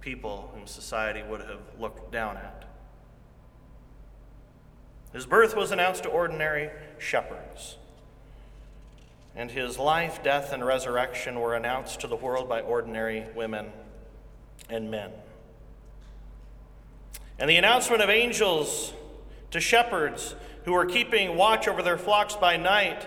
people 0.02 0.52
whom 0.54 0.68
society 0.68 1.24
would 1.24 1.42
have 1.42 1.62
looked 1.80 2.12
down 2.12 2.38
at. 2.38 2.66
His 5.14 5.26
birth 5.26 5.56
was 5.56 5.72
announced 5.72 6.04
to 6.04 6.10
ordinary 6.10 6.70
shepherds, 6.98 7.78
and 9.36 9.50
his 9.50 9.80
life, 9.80 10.22
death, 10.24 10.52
and 10.52 10.66
resurrection 10.66 11.40
were 11.40 11.56
announced 11.56 12.02
to 12.02 12.08
the 12.08 12.16
world 12.16 12.50
by 12.50 12.62
ordinary 12.62 13.26
women 13.36 13.72
and 14.70 14.92
men. 14.92 15.12
And 17.38 17.50
the 17.50 17.58
announcement 17.58 18.02
of 18.02 18.10
angels 18.10 18.94
to 19.52 19.60
shepherds 19.60 20.36
who 20.66 20.74
were 20.74 20.86
keeping 20.86 21.38
watch 21.38 21.68
over 21.68 21.82
their 21.82 21.98
flocks 21.98 22.36
by 22.36 22.58
night. 22.58 23.06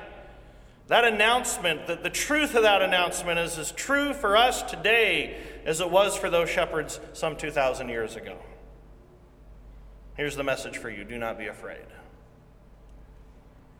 That 0.88 1.04
announcement, 1.04 1.86
that 1.86 2.02
the 2.02 2.10
truth 2.10 2.54
of 2.54 2.62
that 2.62 2.80
announcement 2.80 3.38
is 3.38 3.58
as 3.58 3.72
true 3.72 4.14
for 4.14 4.36
us 4.36 4.62
today 4.62 5.36
as 5.66 5.80
it 5.80 5.90
was 5.90 6.16
for 6.16 6.30
those 6.30 6.48
shepherds 6.48 6.98
some 7.12 7.36
2,000 7.36 7.90
years 7.90 8.16
ago. 8.16 8.36
Here's 10.16 10.34
the 10.34 10.42
message 10.42 10.78
for 10.78 10.88
you 10.88 11.04
do 11.04 11.18
not 11.18 11.38
be 11.38 11.46
afraid. 11.46 11.84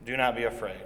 Do 0.05 0.17
not 0.17 0.37
be 0.37 0.45
afraid. 0.45 0.81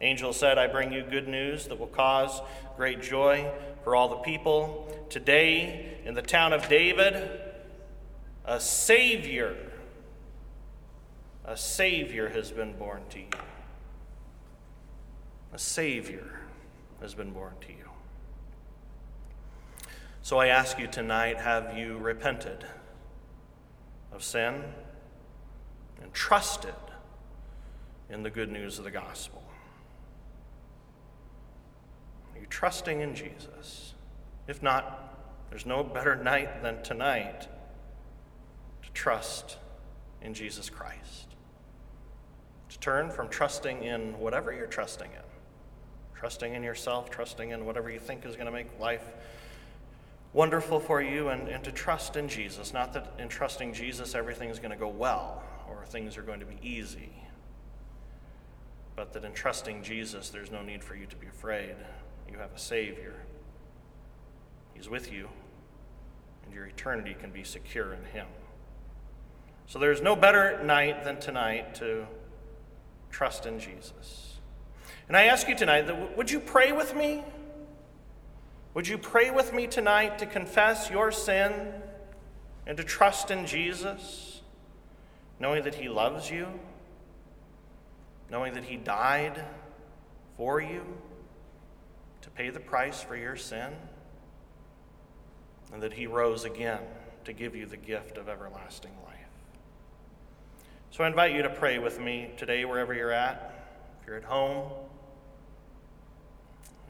Angel 0.00 0.32
said, 0.32 0.56
I 0.56 0.68
bring 0.68 0.92
you 0.92 1.02
good 1.02 1.28
news 1.28 1.66
that 1.66 1.78
will 1.78 1.88
cause 1.88 2.40
great 2.76 3.02
joy 3.02 3.50
for 3.82 3.96
all 3.96 4.08
the 4.08 4.16
people. 4.16 5.06
Today, 5.10 5.98
in 6.04 6.14
the 6.14 6.22
town 6.22 6.52
of 6.52 6.68
David, 6.68 7.40
a 8.44 8.60
Savior, 8.60 9.56
a 11.44 11.56
Savior 11.56 12.28
has 12.28 12.50
been 12.50 12.76
born 12.76 13.02
to 13.10 13.18
you. 13.18 13.26
A 15.54 15.58
Savior 15.58 16.40
has 17.00 17.14
been 17.14 17.30
born 17.30 17.54
to 17.60 17.68
you. 17.68 17.88
So 20.20 20.38
I 20.38 20.48
ask 20.48 20.80
you 20.80 20.88
tonight 20.88 21.38
have 21.38 21.78
you 21.78 21.96
repented 21.98 22.64
of 24.10 24.24
sin 24.24 24.64
and 26.02 26.12
trusted 26.12 26.74
in 28.10 28.24
the 28.24 28.30
good 28.30 28.50
news 28.50 28.78
of 28.78 28.84
the 28.84 28.90
gospel? 28.90 29.44
Are 32.34 32.40
you 32.40 32.46
trusting 32.46 33.00
in 33.00 33.14
Jesus? 33.14 33.94
If 34.48 34.60
not, 34.60 35.46
there's 35.50 35.66
no 35.66 35.84
better 35.84 36.16
night 36.16 36.64
than 36.64 36.82
tonight 36.82 37.42
to 38.82 38.90
trust 38.92 39.58
in 40.20 40.34
Jesus 40.34 40.68
Christ. 40.68 41.28
To 42.70 42.78
turn 42.80 43.08
from 43.08 43.28
trusting 43.28 43.84
in 43.84 44.18
whatever 44.18 44.52
you're 44.52 44.66
trusting 44.66 45.12
in, 45.12 45.23
trusting 46.14 46.54
in 46.54 46.62
yourself, 46.62 47.10
trusting 47.10 47.50
in 47.50 47.64
whatever 47.64 47.90
you 47.90 47.98
think 47.98 48.24
is 48.24 48.36
going 48.36 48.46
to 48.46 48.52
make 48.52 48.78
life 48.80 49.04
wonderful 50.34 50.80
for 50.80 51.00
you, 51.00 51.28
and, 51.28 51.48
and 51.48 51.62
to 51.64 51.72
trust 51.72 52.16
in 52.16 52.28
Jesus. 52.28 52.74
Not 52.74 52.92
that 52.92 53.14
in 53.18 53.28
trusting 53.28 53.72
Jesus 53.72 54.14
everything 54.14 54.50
is 54.50 54.58
going 54.58 54.72
to 54.72 54.76
go 54.76 54.88
well 54.88 55.42
or 55.68 55.86
things 55.86 56.18
are 56.18 56.22
going 56.22 56.40
to 56.40 56.46
be 56.46 56.58
easy, 56.60 57.10
but 58.96 59.12
that 59.12 59.24
in 59.24 59.32
trusting 59.32 59.82
Jesus 59.82 60.28
there's 60.28 60.50
no 60.50 60.62
need 60.62 60.82
for 60.82 60.96
you 60.96 61.06
to 61.06 61.16
be 61.16 61.28
afraid. 61.28 61.76
You 62.30 62.38
have 62.38 62.52
a 62.52 62.58
Savior, 62.58 63.14
He's 64.74 64.88
with 64.88 65.12
you, 65.12 65.28
and 66.44 66.52
your 66.52 66.66
eternity 66.66 67.14
can 67.18 67.30
be 67.30 67.44
secure 67.44 67.94
in 67.94 68.04
Him. 68.06 68.26
So 69.66 69.78
there's 69.78 70.02
no 70.02 70.16
better 70.16 70.62
night 70.62 71.04
than 71.04 71.18
tonight 71.20 71.76
to 71.76 72.06
trust 73.10 73.46
in 73.46 73.60
Jesus. 73.60 74.23
And 75.08 75.16
I 75.16 75.24
ask 75.24 75.48
you 75.48 75.54
tonight, 75.54 76.16
would 76.16 76.30
you 76.30 76.40
pray 76.40 76.72
with 76.72 76.96
me? 76.96 77.22
Would 78.72 78.88
you 78.88 78.98
pray 78.98 79.30
with 79.30 79.52
me 79.52 79.66
tonight 79.66 80.18
to 80.18 80.26
confess 80.26 80.90
your 80.90 81.12
sin 81.12 81.72
and 82.66 82.76
to 82.76 82.82
trust 82.82 83.30
in 83.30 83.46
Jesus, 83.46 84.40
knowing 85.38 85.62
that 85.64 85.74
He 85.74 85.88
loves 85.88 86.30
you, 86.30 86.48
knowing 88.30 88.54
that 88.54 88.64
He 88.64 88.76
died 88.76 89.44
for 90.36 90.60
you 90.60 90.82
to 92.22 92.30
pay 92.30 92.50
the 92.50 92.58
price 92.58 93.02
for 93.02 93.16
your 93.16 93.36
sin, 93.36 93.72
and 95.72 95.82
that 95.82 95.92
He 95.92 96.06
rose 96.06 96.44
again 96.44 96.80
to 97.24 97.32
give 97.32 97.54
you 97.54 97.66
the 97.66 97.76
gift 97.76 98.16
of 98.16 98.28
everlasting 98.28 98.92
life? 99.04 99.14
So 100.90 101.04
I 101.04 101.08
invite 101.08 101.34
you 101.34 101.42
to 101.42 101.50
pray 101.50 101.78
with 101.78 102.00
me 102.00 102.30
today, 102.36 102.64
wherever 102.64 102.94
you're 102.94 103.12
at. 103.12 103.50
If 104.00 104.06
you're 104.06 104.16
at 104.16 104.24
home, 104.24 104.70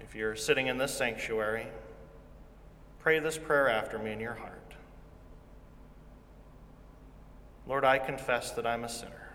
if 0.05 0.14
you're 0.14 0.36
sitting 0.36 0.66
in 0.66 0.76
this 0.76 0.94
sanctuary, 0.94 1.66
pray 2.98 3.18
this 3.20 3.38
prayer 3.38 3.70
after 3.70 3.98
me 3.98 4.12
in 4.12 4.20
your 4.20 4.34
heart. 4.34 4.74
Lord, 7.66 7.84
I 7.84 7.98
confess 7.98 8.50
that 8.52 8.66
I'm 8.66 8.84
a 8.84 8.88
sinner. 8.88 9.32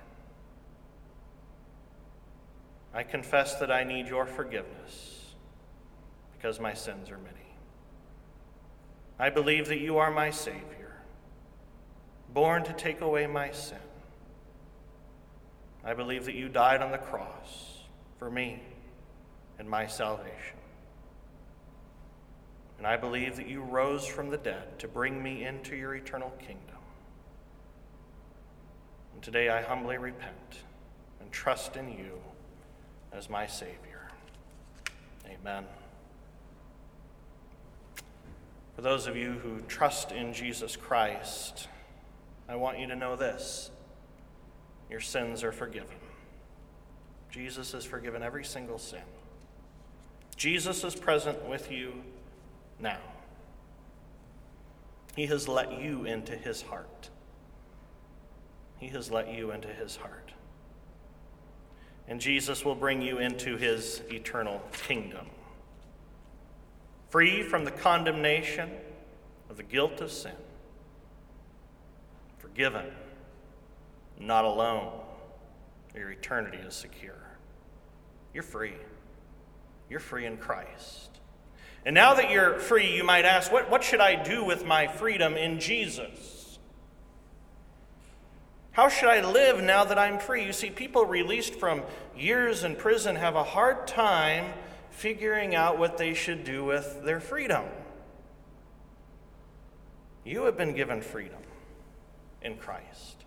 I 2.94 3.02
confess 3.02 3.56
that 3.56 3.72
I 3.72 3.84
need 3.84 4.08
your 4.08 4.28
forgiveness 4.28 5.34
because 6.38 6.60
my 6.60 6.76
sins 6.76 7.10
are 7.10 7.18
many. 7.18 7.36
I 9.18 9.32
believe 9.32 9.68
that 9.70 9.80
you 9.80 9.98
are 9.98 10.12
my 10.12 10.30
Savior, 10.30 11.02
born 12.32 12.64
to 12.64 12.74
take 12.74 13.02
away 13.02 13.26
my 13.26 13.52
sin. 13.52 13.78
I 15.84 15.96
believe 15.96 16.26
that 16.26 16.36
you 16.36 16.48
died 16.48 16.82
on 16.82 16.92
the 16.92 16.98
cross 17.00 17.80
for 18.20 18.30
me 18.30 18.62
and 19.58 19.68
my 19.68 19.88
salvation. 19.88 20.59
And 22.80 22.88
I 22.88 22.96
believe 22.96 23.36
that 23.36 23.48
you 23.48 23.62
rose 23.62 24.08
from 24.08 24.30
the 24.30 24.38
dead 24.38 24.80
to 24.80 24.88
bring 24.88 25.22
me 25.22 25.44
into 25.44 25.76
your 25.76 25.96
eternal 25.96 26.32
kingdom. 26.40 26.78
And 29.14 29.22
today 29.22 29.50
I 29.50 29.62
humbly 29.62 29.98
repent 29.98 30.64
and 31.20 31.30
trust 31.30 31.76
in 31.76 31.90
you 31.90 32.22
as 33.12 33.30
my 33.30 33.46
Savior. 33.48 34.08
Amen. 35.26 35.66
For 38.78 38.82
those 38.82 39.08
of 39.08 39.18
you 39.18 39.34
who 39.34 39.60
trust 39.68 40.14
in 40.14 40.32
Jesus 40.32 40.78
Christ, 40.78 41.68
I 42.48 42.56
want 42.56 42.80
you 42.80 42.88
to 42.88 42.96
know 42.96 43.18
this 43.18 43.72
your 44.90 45.02
sins 45.02 45.44
are 45.44 45.52
forgiven. 45.52 45.98
Jesus 47.30 47.74
has 47.74 47.84
forgiven 47.84 48.24
every 48.24 48.46
single 48.46 48.80
sin. 48.80 49.02
Jesus 50.38 50.86
is 50.86 50.96
present 50.96 51.44
with 51.44 51.70
you 51.70 51.92
now. 52.80 53.00
He 55.16 55.26
has 55.26 55.48
let 55.48 55.80
you 55.82 56.06
into 56.06 56.36
his 56.36 56.62
heart. 56.62 57.10
He 58.78 58.88
has 58.88 59.12
let 59.12 59.34
you 59.34 59.52
into 59.52 59.68
his 59.68 59.98
heart. 59.98 60.32
And 62.08 62.20
Jesus 62.20 62.64
will 62.64 62.76
bring 62.76 63.02
you 63.02 63.20
into 63.20 63.58
his 63.58 64.02
eternal 64.10 64.62
kingdom. 64.72 65.28
Free 67.10 67.44
from 67.44 67.66
the 67.66 67.72
condemnation 67.72 68.70
of 69.50 69.58
the 69.58 69.64
guilt 69.64 70.00
of 70.00 70.12
sin. 70.12 70.32
Forgiven. 72.38 72.86
Not 74.20 74.46
alone. 74.46 75.02
Your 75.96 76.12
eternity 76.12 76.58
is 76.58 76.76
secure. 76.76 77.22
You're 78.34 78.44
free. 78.44 78.74
You're 79.90 80.00
free 80.00 80.26
in 80.26 80.38
Christ. 80.38 81.09
And 81.86 81.96
now 81.96 82.14
that 82.16 82.30
you're 82.30 82.60
free, 82.60 82.94
you 82.96 83.04
might 83.04 83.26
ask, 83.26 83.52
what, 83.52 83.70
what 83.70 83.84
should 83.84 84.02
I 84.02 84.22
do 84.22 84.44
with 84.44 84.66
my 84.66 84.88
freedom 84.88 85.36
in 85.36 85.60
Jesus? 85.60 86.60
How 88.72 88.90
should 88.90 89.10
I 89.10 89.30
live 89.30 89.62
now 89.62 89.86
that 89.86 89.98
I'm 89.98 90.20
free? 90.20 90.46
You 90.46 90.54
see, 90.54 90.70
people 90.70 91.06
released 91.06 91.56
from 91.56 91.84
years 92.18 92.64
in 92.64 92.76
prison 92.76 93.16
have 93.16 93.36
a 93.36 93.44
hard 93.44 93.88
time 93.88 94.54
figuring 94.92 95.56
out 95.56 95.78
what 95.78 95.98
they 95.98 96.14
should 96.14 96.44
do 96.44 96.64
with 96.64 97.04
their 97.04 97.20
freedom. 97.20 97.64
You 100.26 100.44
have 100.44 100.58
been 100.58 100.76
given 100.76 101.02
freedom 101.02 101.42
in 102.42 102.58
Christ. 102.58 103.26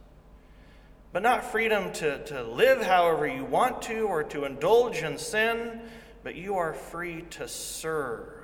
But 1.12 1.22
not 1.22 1.44
freedom 1.44 1.92
to, 1.94 2.24
to 2.24 2.42
live 2.42 2.82
however 2.82 3.26
you 3.26 3.44
want 3.44 3.82
to 3.82 4.02
or 4.02 4.22
to 4.24 4.44
indulge 4.44 5.02
in 5.02 5.18
sin, 5.18 5.80
but 6.22 6.34
you 6.34 6.56
are 6.56 6.72
free 6.72 7.22
to 7.30 7.48
serve 7.48 8.41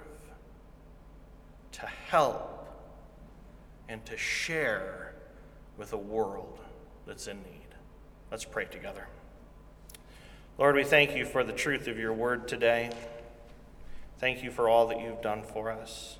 to 1.72 1.86
help 1.86 2.54
and 3.88 4.04
to 4.06 4.16
share 4.16 5.14
with 5.76 5.92
a 5.92 5.98
world 5.98 6.58
that's 7.06 7.26
in 7.26 7.36
need. 7.38 7.68
Let's 8.30 8.44
pray 8.44 8.66
together. 8.66 9.06
Lord, 10.58 10.74
we 10.74 10.84
thank 10.84 11.14
you 11.14 11.24
for 11.24 11.44
the 11.44 11.52
truth 11.52 11.86
of 11.86 11.98
your 11.98 12.12
word 12.12 12.48
today. 12.48 12.90
Thank 14.18 14.42
you 14.42 14.50
for 14.50 14.68
all 14.68 14.88
that 14.88 15.00
you've 15.00 15.22
done 15.22 15.42
for 15.42 15.70
us. 15.70 16.18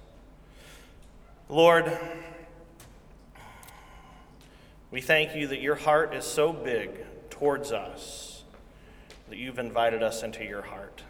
Lord, 1.49 1.99
we 4.91 5.01
thank 5.01 5.35
you 5.35 5.49
that 5.49 5.61
your 5.61 5.75
heart 5.75 6.15
is 6.15 6.25
so 6.25 6.53
big 6.53 6.91
towards 7.31 7.73
us 7.73 8.29
that 9.29 9.37
you've 9.37 9.59
invited 9.59 10.03
us 10.03 10.23
into 10.23 10.45
your 10.45 10.63
heart, 10.63 11.03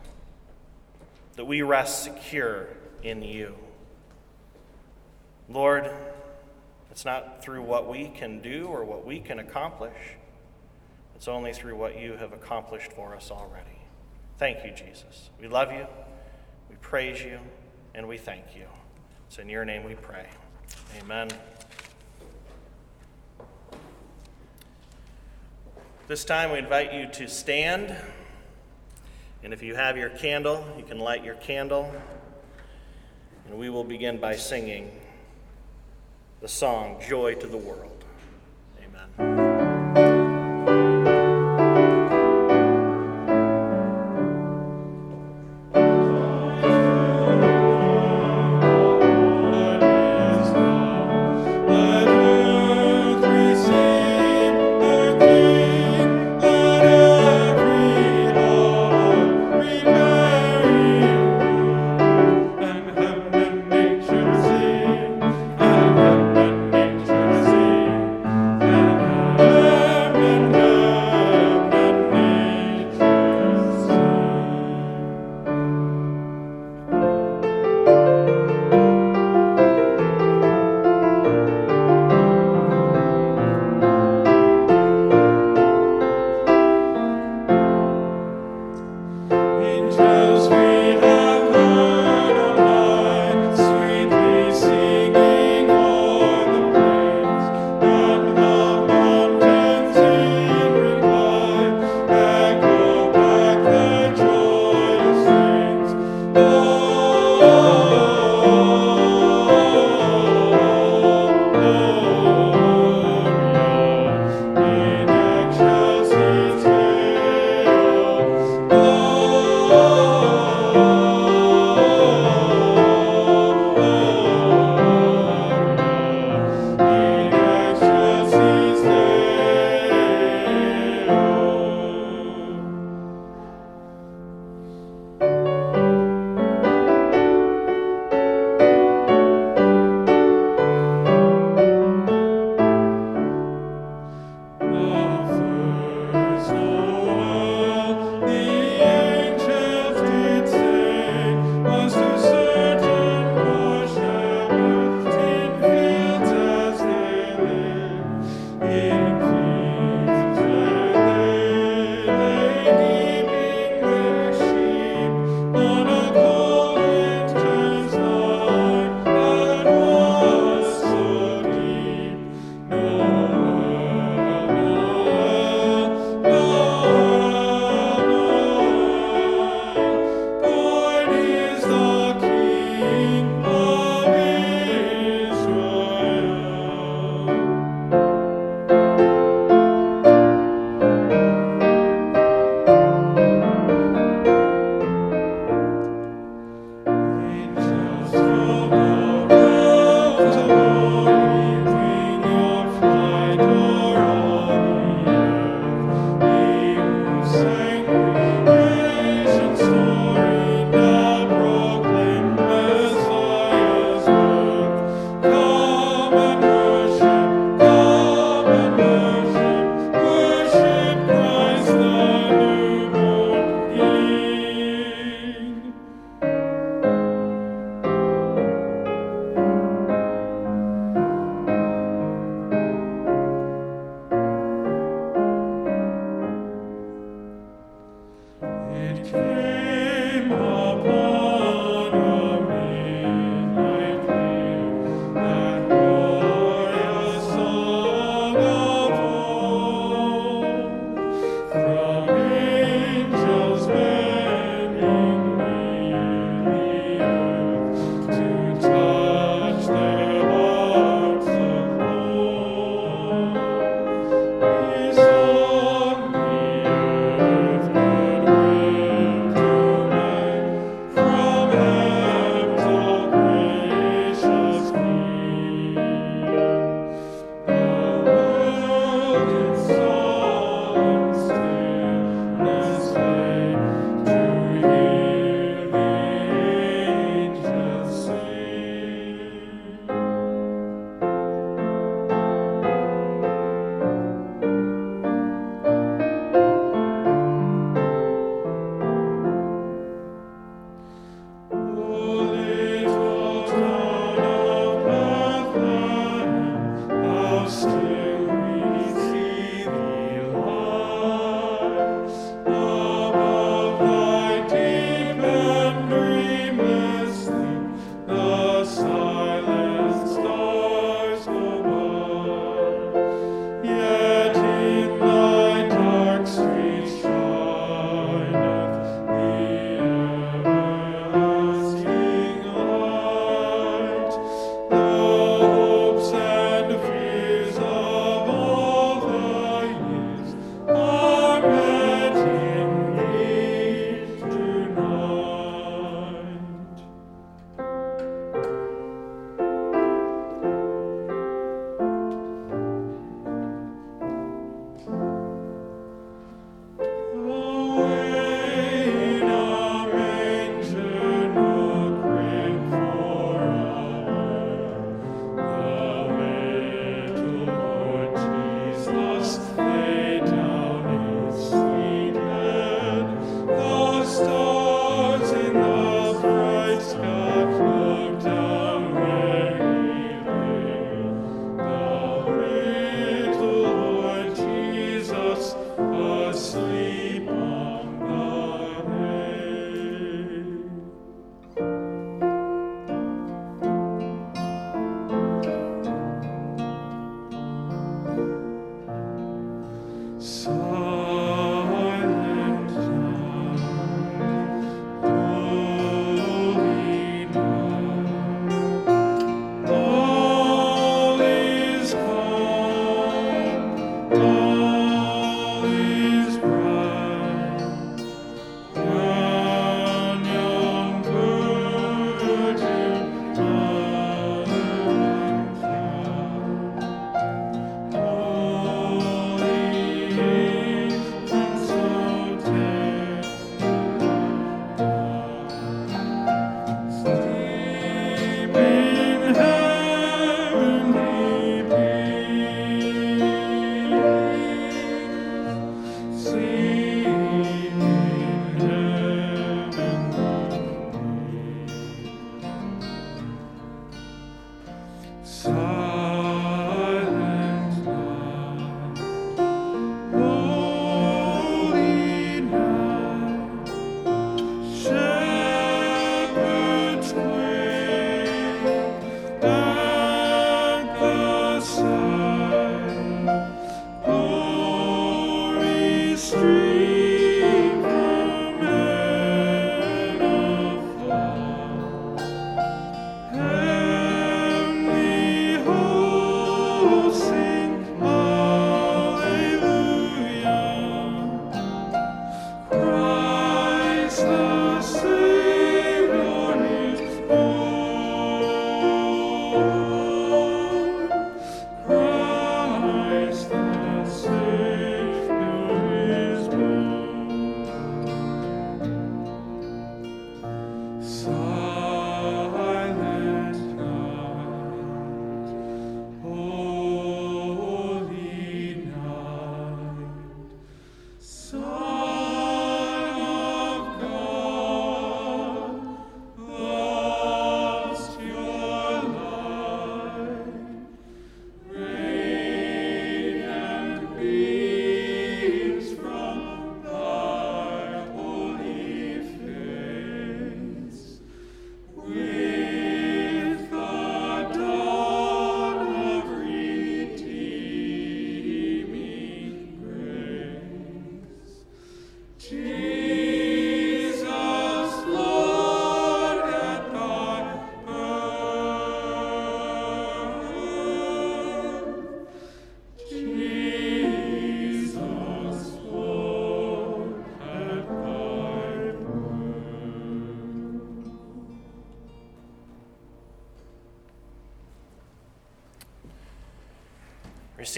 that 1.36 1.44
we 1.44 1.62
rest 1.62 2.02
secure 2.02 2.68
in 3.02 3.22
you. 3.22 3.54
Lord, 5.48 5.90
it's 6.90 7.04
not 7.04 7.42
through 7.42 7.62
what 7.62 7.88
we 7.88 8.08
can 8.08 8.40
do 8.40 8.66
or 8.66 8.84
what 8.84 9.06
we 9.06 9.20
can 9.20 9.38
accomplish, 9.38 9.96
it's 11.16 11.28
only 11.28 11.52
through 11.52 11.76
what 11.76 11.98
you 11.98 12.12
have 12.12 12.32
accomplished 12.32 12.92
for 12.92 13.14
us 13.16 13.30
already. 13.30 13.80
Thank 14.38 14.64
you, 14.64 14.70
Jesus. 14.70 15.30
We 15.40 15.48
love 15.48 15.72
you, 15.72 15.86
we 16.70 16.76
praise 16.80 17.22
you, 17.22 17.40
and 17.94 18.06
we 18.06 18.18
thank 18.18 18.54
you. 18.54 18.66
It's 19.26 19.38
in 19.38 19.48
your 19.48 19.64
name 19.64 19.84
we 19.84 19.94
pray. 19.94 20.26
Amen. 21.00 21.28
This 26.06 26.24
time 26.24 26.52
we 26.52 26.58
invite 26.58 26.94
you 26.94 27.06
to 27.06 27.28
stand. 27.28 27.94
And 29.42 29.52
if 29.52 29.62
you 29.62 29.74
have 29.74 29.96
your 29.96 30.08
candle, 30.08 30.64
you 30.78 30.84
can 30.84 30.98
light 30.98 31.24
your 31.24 31.34
candle. 31.34 31.92
And 33.46 33.58
we 33.58 33.68
will 33.68 33.84
begin 33.84 34.18
by 34.18 34.36
singing 34.36 34.90
the 36.40 36.48
song, 36.48 37.00
Joy 37.06 37.34
to 37.34 37.46
the 37.46 37.56
World. 37.56 38.04
Amen. 39.18 39.47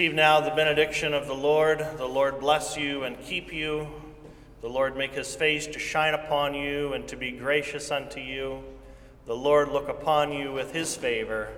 Receive 0.00 0.16
now 0.16 0.40
the 0.40 0.48
benediction 0.52 1.12
of 1.12 1.26
the 1.26 1.34
Lord. 1.34 1.86
The 1.98 2.06
Lord 2.06 2.40
bless 2.40 2.74
you 2.74 3.02
and 3.02 3.20
keep 3.20 3.52
you. 3.52 3.86
The 4.62 4.66
Lord 4.66 4.96
make 4.96 5.12
his 5.12 5.36
face 5.36 5.66
to 5.66 5.78
shine 5.78 6.14
upon 6.14 6.54
you 6.54 6.94
and 6.94 7.06
to 7.08 7.18
be 7.18 7.32
gracious 7.32 7.90
unto 7.90 8.18
you. 8.18 8.64
The 9.26 9.36
Lord 9.36 9.68
look 9.68 9.90
upon 9.90 10.32
you 10.32 10.52
with 10.52 10.72
his 10.72 10.96
favor 10.96 11.50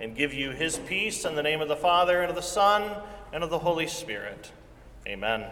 and 0.00 0.16
give 0.16 0.32
you 0.32 0.52
his 0.52 0.78
peace 0.78 1.26
in 1.26 1.34
the 1.34 1.42
name 1.42 1.60
of 1.60 1.68
the 1.68 1.76
Father 1.76 2.22
and 2.22 2.30
of 2.30 2.34
the 2.34 2.40
Son 2.40 2.96
and 3.30 3.44
of 3.44 3.50
the 3.50 3.58
Holy 3.58 3.88
Spirit. 3.88 4.50
Amen. 5.06 5.44